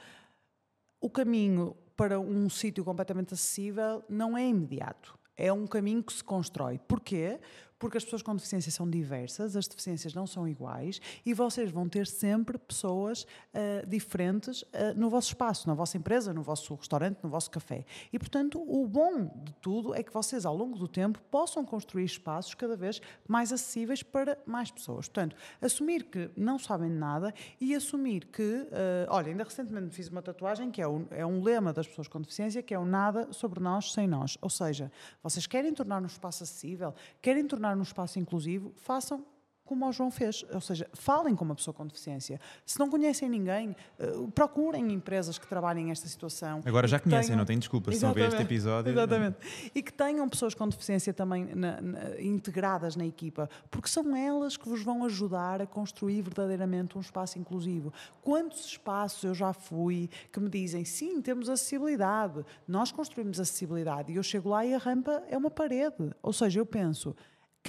[1.01, 5.17] o caminho para um sítio completamente acessível não é imediato.
[5.37, 6.81] É um caminho que se constrói.
[6.89, 7.39] Porquê?
[7.79, 11.89] Porque as pessoas com deficiência são diversas, as deficiências não são iguais e vocês vão
[11.89, 17.19] ter sempre pessoas uh, diferentes uh, no vosso espaço, na vossa empresa, no vosso restaurante,
[17.23, 17.85] no vosso café.
[18.13, 22.05] E, portanto, o bom de tudo é que vocês, ao longo do tempo, possam construir
[22.05, 25.09] espaços cada vez mais acessíveis para mais pessoas.
[25.09, 30.23] Portanto, assumir que não sabem nada e assumir que, uh, olha, ainda recentemente fiz uma
[30.23, 33.61] tatuagem que é é um lema das pessoas com deficiência, que é o nada sobre
[33.61, 34.39] nós sem nós.
[34.41, 34.91] Ou seja,
[35.23, 39.25] vocês querem tornar um espaço acessível, querem tornar num espaço inclusivo, façam
[39.69, 42.41] como o João fez, ou seja, falem com uma pessoa com deficiência.
[42.65, 46.63] Se não conhecem ninguém, uh, procurem empresas que trabalhem esta situação.
[46.65, 47.37] Agora já conhecem, tenham...
[47.37, 48.91] não têm desculpa, se não ver este episódio.
[48.91, 49.37] Exatamente.
[49.75, 54.57] E que tenham pessoas com deficiência também na, na, integradas na equipa, porque são elas
[54.57, 57.93] que vos vão ajudar a construir verdadeiramente um espaço inclusivo.
[58.23, 64.17] Quantos espaços eu já fui que me dizem, sim, temos acessibilidade, nós construímos acessibilidade, e
[64.17, 66.11] eu chego lá e a rampa é uma parede.
[66.23, 67.15] Ou seja, eu penso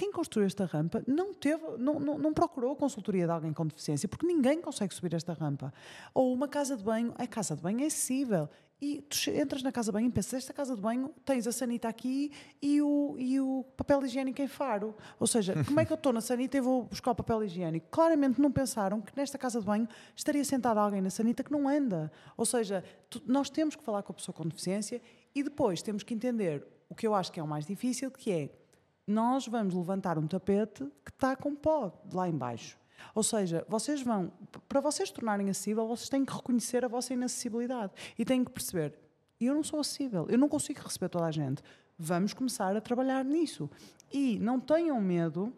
[0.00, 3.66] quem construiu esta rampa não, teve, não, não, não, procurou a consultoria de alguém com
[3.66, 5.74] deficiência, porque ninguém consegue subir esta rampa.
[6.14, 8.48] Ou uma casa de banho, a casa de banho é acessível.
[8.80, 11.52] E tu entras na casa de banho e pensas, esta casa de banho tens a
[11.52, 12.32] sanita aqui
[12.62, 14.96] e o, e o papel higiênico em faro.
[15.18, 17.88] Ou seja, como é que eu estou na sanita e vou buscar o papel higiênico?
[17.90, 19.86] Claramente não pensaram que nesta casa de banho
[20.16, 22.10] estaria sentado alguém na sanita que não anda.
[22.38, 25.02] Ou seja, tu, nós temos que falar com a pessoa com deficiência
[25.34, 28.32] e depois temos que entender o que eu acho que é o mais difícil, que
[28.32, 28.59] é
[29.06, 32.78] nós vamos levantar um tapete que está com pó lá embaixo.
[33.14, 34.32] Ou seja, vocês vão,
[34.68, 38.98] para vocês tornarem acessível, vocês têm que reconhecer a vossa inacessibilidade e têm que perceber:
[39.40, 41.62] eu não sou acessível, eu não consigo receber toda a gente.
[41.98, 43.70] Vamos começar a trabalhar nisso.
[44.12, 45.52] E não tenham medo,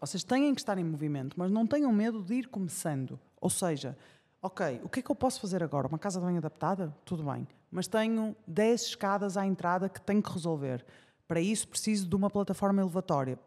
[0.00, 3.18] vocês têm que estar em movimento, mas não tenham medo de ir começando.
[3.40, 3.96] Ou seja,
[4.40, 5.88] ok, o que é que eu posso fazer agora?
[5.88, 6.94] Uma casa banho adaptada?
[7.04, 7.46] Tudo bem.
[7.70, 10.84] Mas tenho 10 escadas à entrada que tenho que resolver.
[11.28, 13.38] Para isso preciso de uma plataforma elevatória.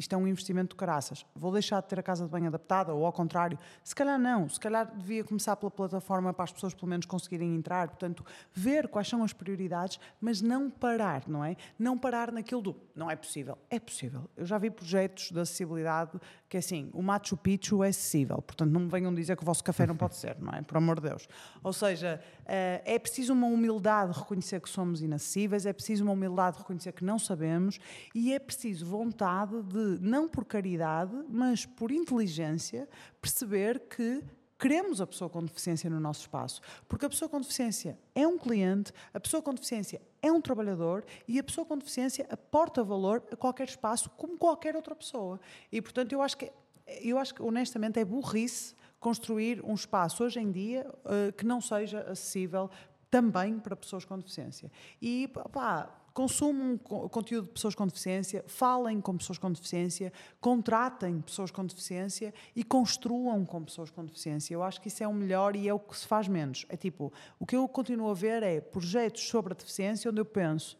[0.00, 1.26] Isto é um investimento de caraças.
[1.34, 3.58] Vou deixar de ter a casa de banho adaptada ou ao contrário?
[3.84, 4.48] Se calhar não.
[4.48, 7.88] Se calhar devia começar pela plataforma para as pessoas pelo menos conseguirem entrar.
[7.88, 11.54] Portanto, ver quais são as prioridades, mas não parar, não é?
[11.78, 13.56] Não parar naquilo do não é possível.
[13.70, 14.28] É possível.
[14.36, 16.18] Eu já vi projetos de acessibilidade
[16.48, 18.42] que assim, o Machu Picchu é acessível.
[18.42, 20.62] Portanto, não me venham dizer que o vosso café não pode ser, não é?
[20.62, 21.28] Por amor de Deus.
[21.62, 26.56] Ou seja, é preciso uma humildade de reconhecer que somos inacessíveis, é preciso uma humildade
[26.56, 27.78] de reconhecer que não sabemos
[28.14, 32.88] e é preciso vontade de não por caridade, mas por inteligência,
[33.20, 34.22] perceber que
[34.58, 36.60] queremos a pessoa com deficiência no nosso espaço.
[36.86, 41.04] Porque a pessoa com deficiência é um cliente, a pessoa com deficiência é um trabalhador
[41.26, 45.40] e a pessoa com deficiência aporta valor a qualquer espaço como qualquer outra pessoa.
[45.72, 46.52] E, portanto, eu acho que,
[47.00, 51.60] eu acho que honestamente, é burrice construir um espaço hoje em dia uh, que não
[51.60, 52.70] seja acessível
[53.10, 54.70] também para pessoas com deficiência.
[55.02, 61.50] E, pá, consumam conteúdo de pessoas com deficiência, falem com pessoas com deficiência, contratem pessoas
[61.50, 64.54] com deficiência e construam com pessoas com deficiência.
[64.54, 66.66] Eu acho que isso é o melhor e é o que se faz menos.
[66.68, 70.24] É tipo, o que eu continuo a ver é projetos sobre a deficiência onde eu
[70.24, 70.78] penso,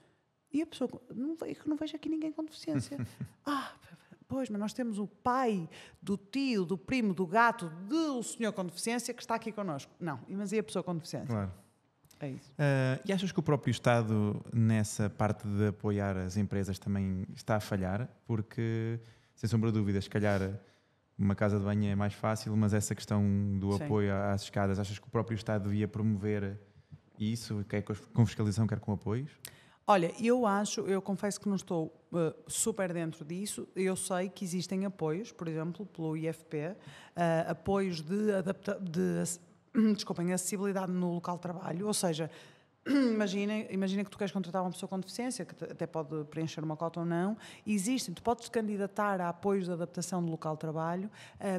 [0.52, 2.98] e a pessoa, não, não vejo aqui ninguém com deficiência.
[3.46, 3.72] ah,
[4.30, 5.68] Pois, mas nós temos o pai
[6.00, 9.90] do tio, do primo, do gato, do senhor com deficiência que está aqui connosco.
[9.98, 11.26] Não, mas e a pessoa com deficiência?
[11.26, 11.52] Claro.
[12.20, 12.52] É isso.
[12.52, 17.56] Uh, e achas que o próprio Estado, nessa parte de apoiar as empresas, também está
[17.56, 18.08] a falhar?
[18.24, 19.00] Porque,
[19.34, 20.40] sem sombra de dúvidas, se calhar
[21.18, 23.24] uma casa de banho é mais fácil, mas essa questão
[23.58, 23.84] do Sim.
[23.84, 26.56] apoio às escadas, achas que o próprio Estado devia promover
[27.18, 29.30] isso, quer com fiscalização, quer com apoios?
[29.86, 33.66] Olha, eu acho, eu confesso que não estou uh, super dentro disso.
[33.74, 39.24] Eu sei que existem apoios, por exemplo, pelo IFP, uh, apoios de, adapta de
[39.94, 42.30] desculpem, acessibilidade no local de trabalho, ou seja,
[42.88, 46.76] imagina, imagina que tu queres contratar uma pessoa com deficiência, que até pode preencher uma
[46.76, 51.10] cota ou não, existem, tu podes candidatar a apoios de adaptação do local de trabalho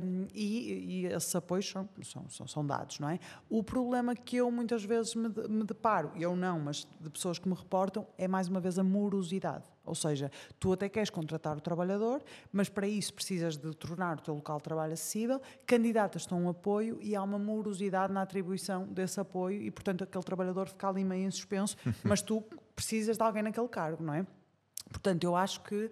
[0.03, 1.87] um, e, e, esses apoios são,
[2.27, 3.19] são, são, dados, não é?
[3.49, 7.47] O problema que eu muitas vezes me, me deparo, eu não, mas de pessoas que
[7.47, 9.65] me reportam, é mais uma vez a morosidade.
[9.83, 12.21] Ou seja, tu até queres contratar o trabalhador,
[12.51, 16.49] mas para isso precisas de tornar o teu local de trabalho acessível, candidatas-te a um
[16.49, 21.03] apoio e há uma morosidade na atribuição desse apoio e, portanto, aquele trabalhador fica ali
[21.03, 22.43] meio em suspenso, mas tu
[22.75, 24.25] precisas de alguém naquele cargo, não é?
[24.89, 25.89] Portanto, eu acho que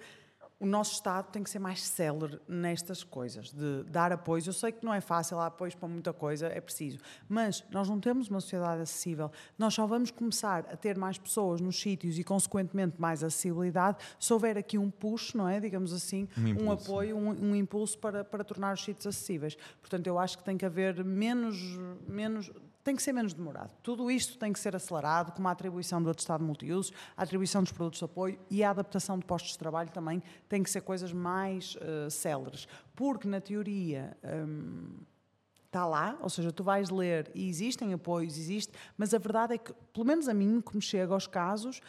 [0.59, 4.43] o nosso Estado tem que ser mais célere nestas coisas, de dar apoio.
[4.45, 6.99] Eu sei que não é fácil, há apoios para muita coisa, é preciso.
[7.29, 9.31] Mas nós não temos uma sociedade acessível.
[9.57, 14.33] Nós só vamos começar a ter mais pessoas nos sítios e, consequentemente, mais acessibilidade se
[14.33, 15.61] houver aqui um push, não é?
[15.61, 19.57] Digamos assim, um, um apoio, um, um, impulso para, para tornar os sítios acessíveis.
[19.79, 21.57] Portanto, eu acho que tem que haver menos.
[22.07, 22.51] menos
[22.83, 23.71] tem que ser menos demorado.
[23.83, 27.71] Tudo isto tem que ser acelerado, como a atribuição do atestado multiusos, a atribuição dos
[27.71, 31.11] produtos de apoio e a adaptação de postos de trabalho também tem que ser coisas
[31.11, 32.67] mais uh, céleres.
[32.95, 34.99] Porque, na teoria, um,
[35.69, 39.57] está lá, ou seja, tu vais ler e existem apoios, existe, mas a verdade é
[39.57, 41.79] que, pelo menos a mim, que me chega aos casos,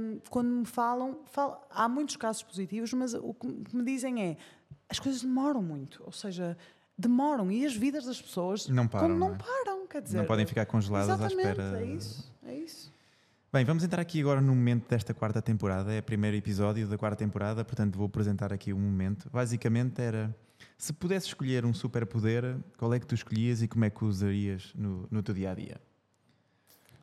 [0.00, 4.36] um, quando me falam, falam, há muitos casos positivos, mas o que me dizem é
[4.88, 6.56] as coisas demoram muito, ou seja,
[6.98, 9.38] demoram e as vidas das pessoas não param, não, não é?
[9.38, 11.80] param, quer dizer, não podem ficar congeladas à espera.
[11.80, 12.94] É isso, é isso.
[13.52, 15.92] Bem, vamos entrar aqui agora no momento desta quarta temporada.
[15.92, 19.30] É o primeiro episódio da quarta temporada, portanto vou apresentar aqui um momento.
[19.30, 20.34] Basicamente era
[20.76, 24.08] se pudesse escolher um superpoder, qual é que tu escolhias e como é que o
[24.08, 25.80] usarias no, no teu dia a dia?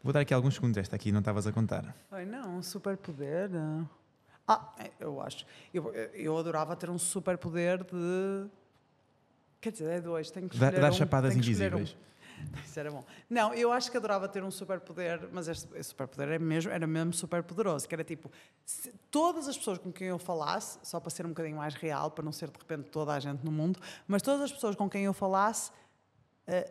[0.03, 1.95] Vou dar aqui alguns segundos, esta aqui não estavas a contar.
[2.11, 3.49] Ai não, um superpoder.
[4.47, 5.45] Ah, eu acho.
[5.73, 8.49] Eu, eu adorava ter um superpoder de
[9.63, 11.95] Quer dizer, é dois, tenho que escolher Dar um, chapadas invisíveis.
[11.95, 12.59] Um.
[12.67, 13.01] Isso era bom.
[13.29, 17.13] Não, eu acho que adorava ter um superpoder, mas este, superpoder era mesmo, era mesmo
[17.13, 18.29] super poderoso, que era tipo,
[19.09, 22.25] todas as pessoas com quem eu falasse, só para ser um bocadinho mais real, para
[22.25, 25.05] não ser de repente toda a gente no mundo, mas todas as pessoas com quem
[25.05, 25.71] eu falasse,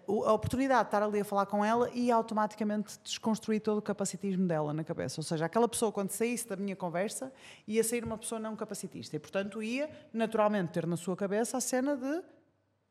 [0.06, 3.82] uh, a oportunidade de estar ali a falar com ela ia automaticamente desconstruir todo o
[3.82, 5.18] capacitismo dela na cabeça.
[5.18, 7.32] Ou seja, aquela pessoa, quando saísse da minha conversa,
[7.66, 9.16] ia sair uma pessoa não capacitista.
[9.16, 12.22] E, portanto, ia naturalmente ter na sua cabeça a cena de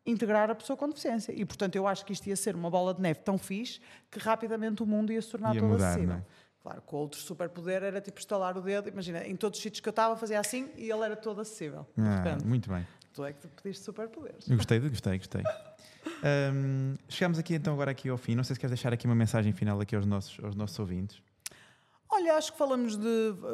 [0.05, 1.31] integrar a pessoa com deficiência.
[1.31, 3.79] E, portanto, eu acho que isto ia ser uma bola de neve tão fixe
[4.09, 6.15] que rapidamente o mundo ia se tornar ia todo mudar, acessível.
[6.15, 6.23] É?
[6.61, 9.89] Claro, com outro superpoder era tipo estalar o dedo, imagina, em todos os sítios que
[9.89, 11.87] eu estava fazia assim e ele era todo acessível.
[11.97, 12.85] Ah, muito bem.
[13.13, 14.47] Tu é que pediste superpoderes.
[14.47, 15.43] Gostei, gostei, gostei.
[16.53, 18.35] um, chegamos aqui então agora aqui ao fim.
[18.35, 21.21] Não sei se queres deixar aqui uma mensagem final aqui aos nossos, aos nossos ouvintes.
[22.13, 23.07] Olha, acho que falamos de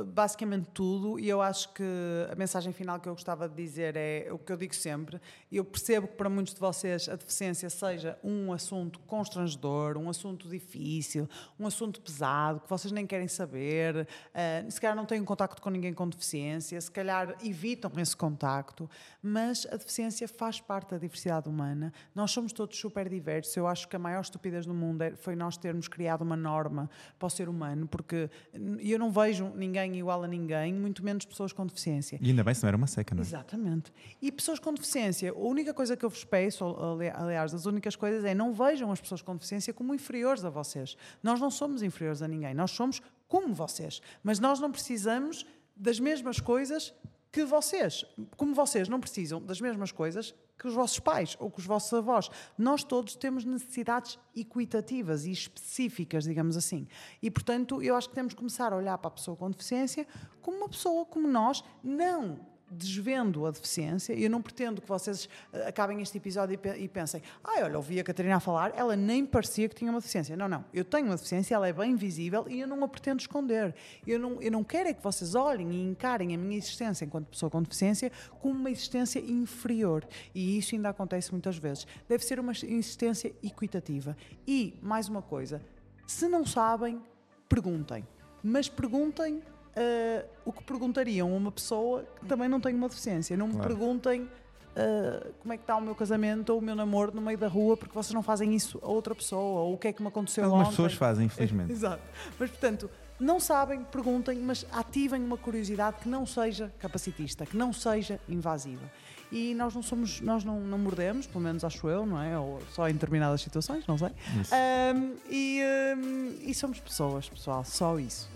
[0.07, 1.83] basicamente tudo e eu acho que
[2.31, 5.21] a mensagem final que eu gostava de dizer é o que eu digo sempre.
[5.51, 10.49] Eu percebo que para muitos de vocês a deficiência seja um assunto constrangedor, um assunto
[10.49, 11.29] difícil,
[11.59, 15.69] um assunto pesado, que vocês nem querem saber, uh, se calhar não têm contacto com
[15.69, 18.89] ninguém com deficiência, se calhar evitam esse contacto,
[19.21, 21.93] mas a deficiência faz parte da diversidade humana.
[22.15, 23.55] Nós somos todos super diversos.
[23.55, 26.89] Eu acho que a maior estupidez do mundo é, foi nós termos criado uma norma
[27.19, 28.31] para o ser humano, porque
[28.79, 32.17] e eu não vejo ninguém igual a ninguém, muito menos pessoas com deficiência.
[32.21, 33.25] E ainda bem se não era uma seca, não é?
[33.25, 33.91] Exatamente.
[34.21, 36.65] E pessoas com deficiência, a única coisa que eu vos peço,
[37.13, 40.97] aliás, as únicas coisas é não vejam as pessoas com deficiência como inferiores a vocês.
[41.21, 44.01] Nós não somos inferiores a ninguém, nós somos como vocês.
[44.23, 45.45] Mas nós não precisamos
[45.75, 46.93] das mesmas coisas
[47.38, 48.03] que vocês,
[48.35, 51.93] como vocês não precisam das mesmas coisas que os vossos pais ou que os vossos
[51.93, 52.31] avós.
[52.57, 56.88] Nós todos temos necessidades equitativas e específicas, digamos assim.
[57.21, 60.07] E, portanto, eu acho que temos que começar a olhar para a pessoa com deficiência
[60.41, 62.39] como uma pessoa como nós, não
[62.70, 67.63] desvendo a deficiência, eu não pretendo que vocês eh, acabem este episódio e pensem, ai,
[67.63, 70.36] olha, ouvi a Catarina a falar, ela nem parecia que tinha uma deficiência.
[70.36, 73.22] Não, não, eu tenho uma deficiência, ela é bem visível e eu não a pretendo
[73.22, 73.74] esconder.
[74.05, 77.28] Eu não, eu não quero é que vocês olhem e encarem a minha existência enquanto
[77.28, 78.11] pessoa com deficiência
[78.41, 80.05] como uma existência inferior.
[80.36, 81.88] E isso ainda acontece muitas vezes.
[82.07, 84.15] Deve ser uma existência equitativa.
[84.45, 85.61] E, mais uma coisa,
[86.05, 87.01] se não sabem,
[87.47, 88.05] perguntem.
[88.43, 89.41] Mas perguntem
[89.78, 93.38] uh, o que perguntariam a uma pessoa que também não tem uma deficiência.
[93.38, 97.13] Não me perguntem uh, como é que está o meu casamento ou o meu namoro
[97.13, 99.88] no meio da rua, porque vocês não fazem isso a outra pessoa, ou o que
[99.88, 100.75] é que me aconteceu Algumas ontem.
[100.75, 101.71] pessoas fazem, infelizmente.
[101.73, 102.01] Exato.
[102.39, 107.71] Mas, portanto, não sabem, perguntem, mas ativem uma curiosidade que não seja capacitista, que não
[107.71, 108.84] seja invasiva.
[109.32, 112.38] E nós não somos, nós não, não mordemos, pelo menos acho eu, não é?
[112.38, 114.09] Ou só em determinadas situações, não sei.
[114.09, 115.61] Um, e,
[115.97, 118.30] um, e somos pessoas, pessoal, só isso.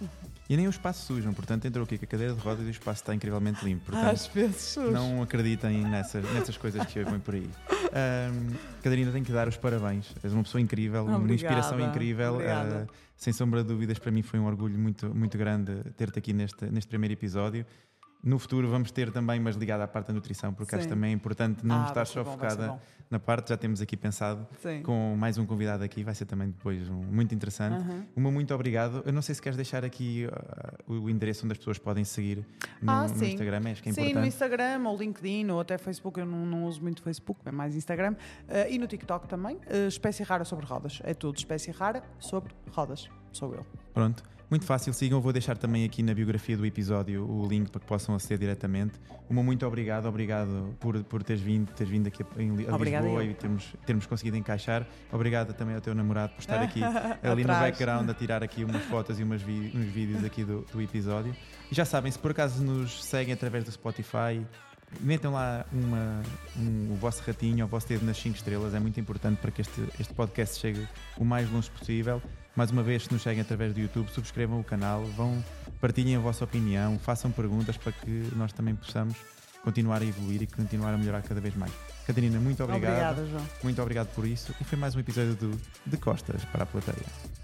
[0.49, 2.71] E nem o espaço sujam, portanto entrou aqui com a cadeira de rodas e o
[2.71, 3.85] espaço está incrivelmente limpo.
[3.91, 4.75] Portanto, Às vezes.
[4.75, 7.49] Não acreditem nessas, nessas coisas que vêm por aí.
[7.71, 10.13] Um, Catarina, tenho que dar os parabéns.
[10.21, 11.23] És uma pessoa incrível, Obrigada.
[11.23, 12.39] uma inspiração incrível.
[12.39, 16.33] Uh, sem sombra de dúvidas, para mim foi um orgulho muito, muito grande ter-te aqui
[16.33, 17.65] neste, neste primeiro episódio.
[18.23, 20.81] No futuro vamos ter também, mas ligada à parte da nutrição, porque Sim.
[20.81, 22.79] acho também é importante não ah, estar só bom, focada
[23.11, 24.81] na parte, já temos aqui pensado Sim.
[24.83, 27.81] com mais um convidado aqui, vai ser também depois um, muito interessante.
[27.81, 28.05] Uhum.
[28.15, 29.03] Uma muito obrigado.
[29.05, 30.27] Eu não sei se queres deixar aqui
[30.87, 32.45] uh, o endereço onde as pessoas podem seguir
[32.81, 34.21] no, ah, no Instagram, acho que é sim, importante.
[34.21, 37.75] no Instagram ou LinkedIn ou até Facebook, eu não, não uso muito Facebook, é mais
[37.75, 38.13] Instagram.
[38.47, 41.01] Uh, e no TikTok também, uh, espécie rara sobre rodas.
[41.03, 43.09] É tudo espécie rara sobre rodas.
[43.33, 43.65] Sou eu.
[43.93, 44.23] Pronto.
[44.51, 45.21] Muito fácil, sigam.
[45.21, 48.99] Vou deixar também aqui na biografia do episódio o link para que possam aceder diretamente.
[49.29, 53.33] Uma muito obrigado, obrigado por, por teres vindo, teres vindo aqui a, a Lisboa e
[53.33, 54.85] termos, termos conseguido encaixar.
[55.09, 56.81] Obrigado também ao teu namorado por estar aqui
[57.23, 60.65] ali no background a tirar aqui umas fotos e umas vi, uns vídeos aqui do,
[60.69, 61.33] do episódio.
[61.71, 64.45] E já sabem, se por acaso nos seguem através do Spotify,
[64.99, 66.21] metam lá uma,
[66.57, 69.61] um, o vosso ratinho, o vosso dedo nas 5 estrelas, é muito importante para que
[69.61, 70.85] este, este podcast chegue
[71.17, 72.21] o mais longe possível.
[72.55, 75.43] Mais uma vez, se nos seguem através do YouTube, subscrevam o canal, vão,
[75.79, 79.15] partilhem a vossa opinião, façam perguntas para que nós também possamos
[79.63, 81.71] continuar a evoluir e continuar a melhorar cada vez mais.
[82.05, 82.91] Catarina, muito obrigado.
[82.91, 83.45] Obrigada, João.
[83.63, 84.53] Muito obrigado por isso.
[84.59, 87.40] E foi mais um episódio do De Costas para a Plateia.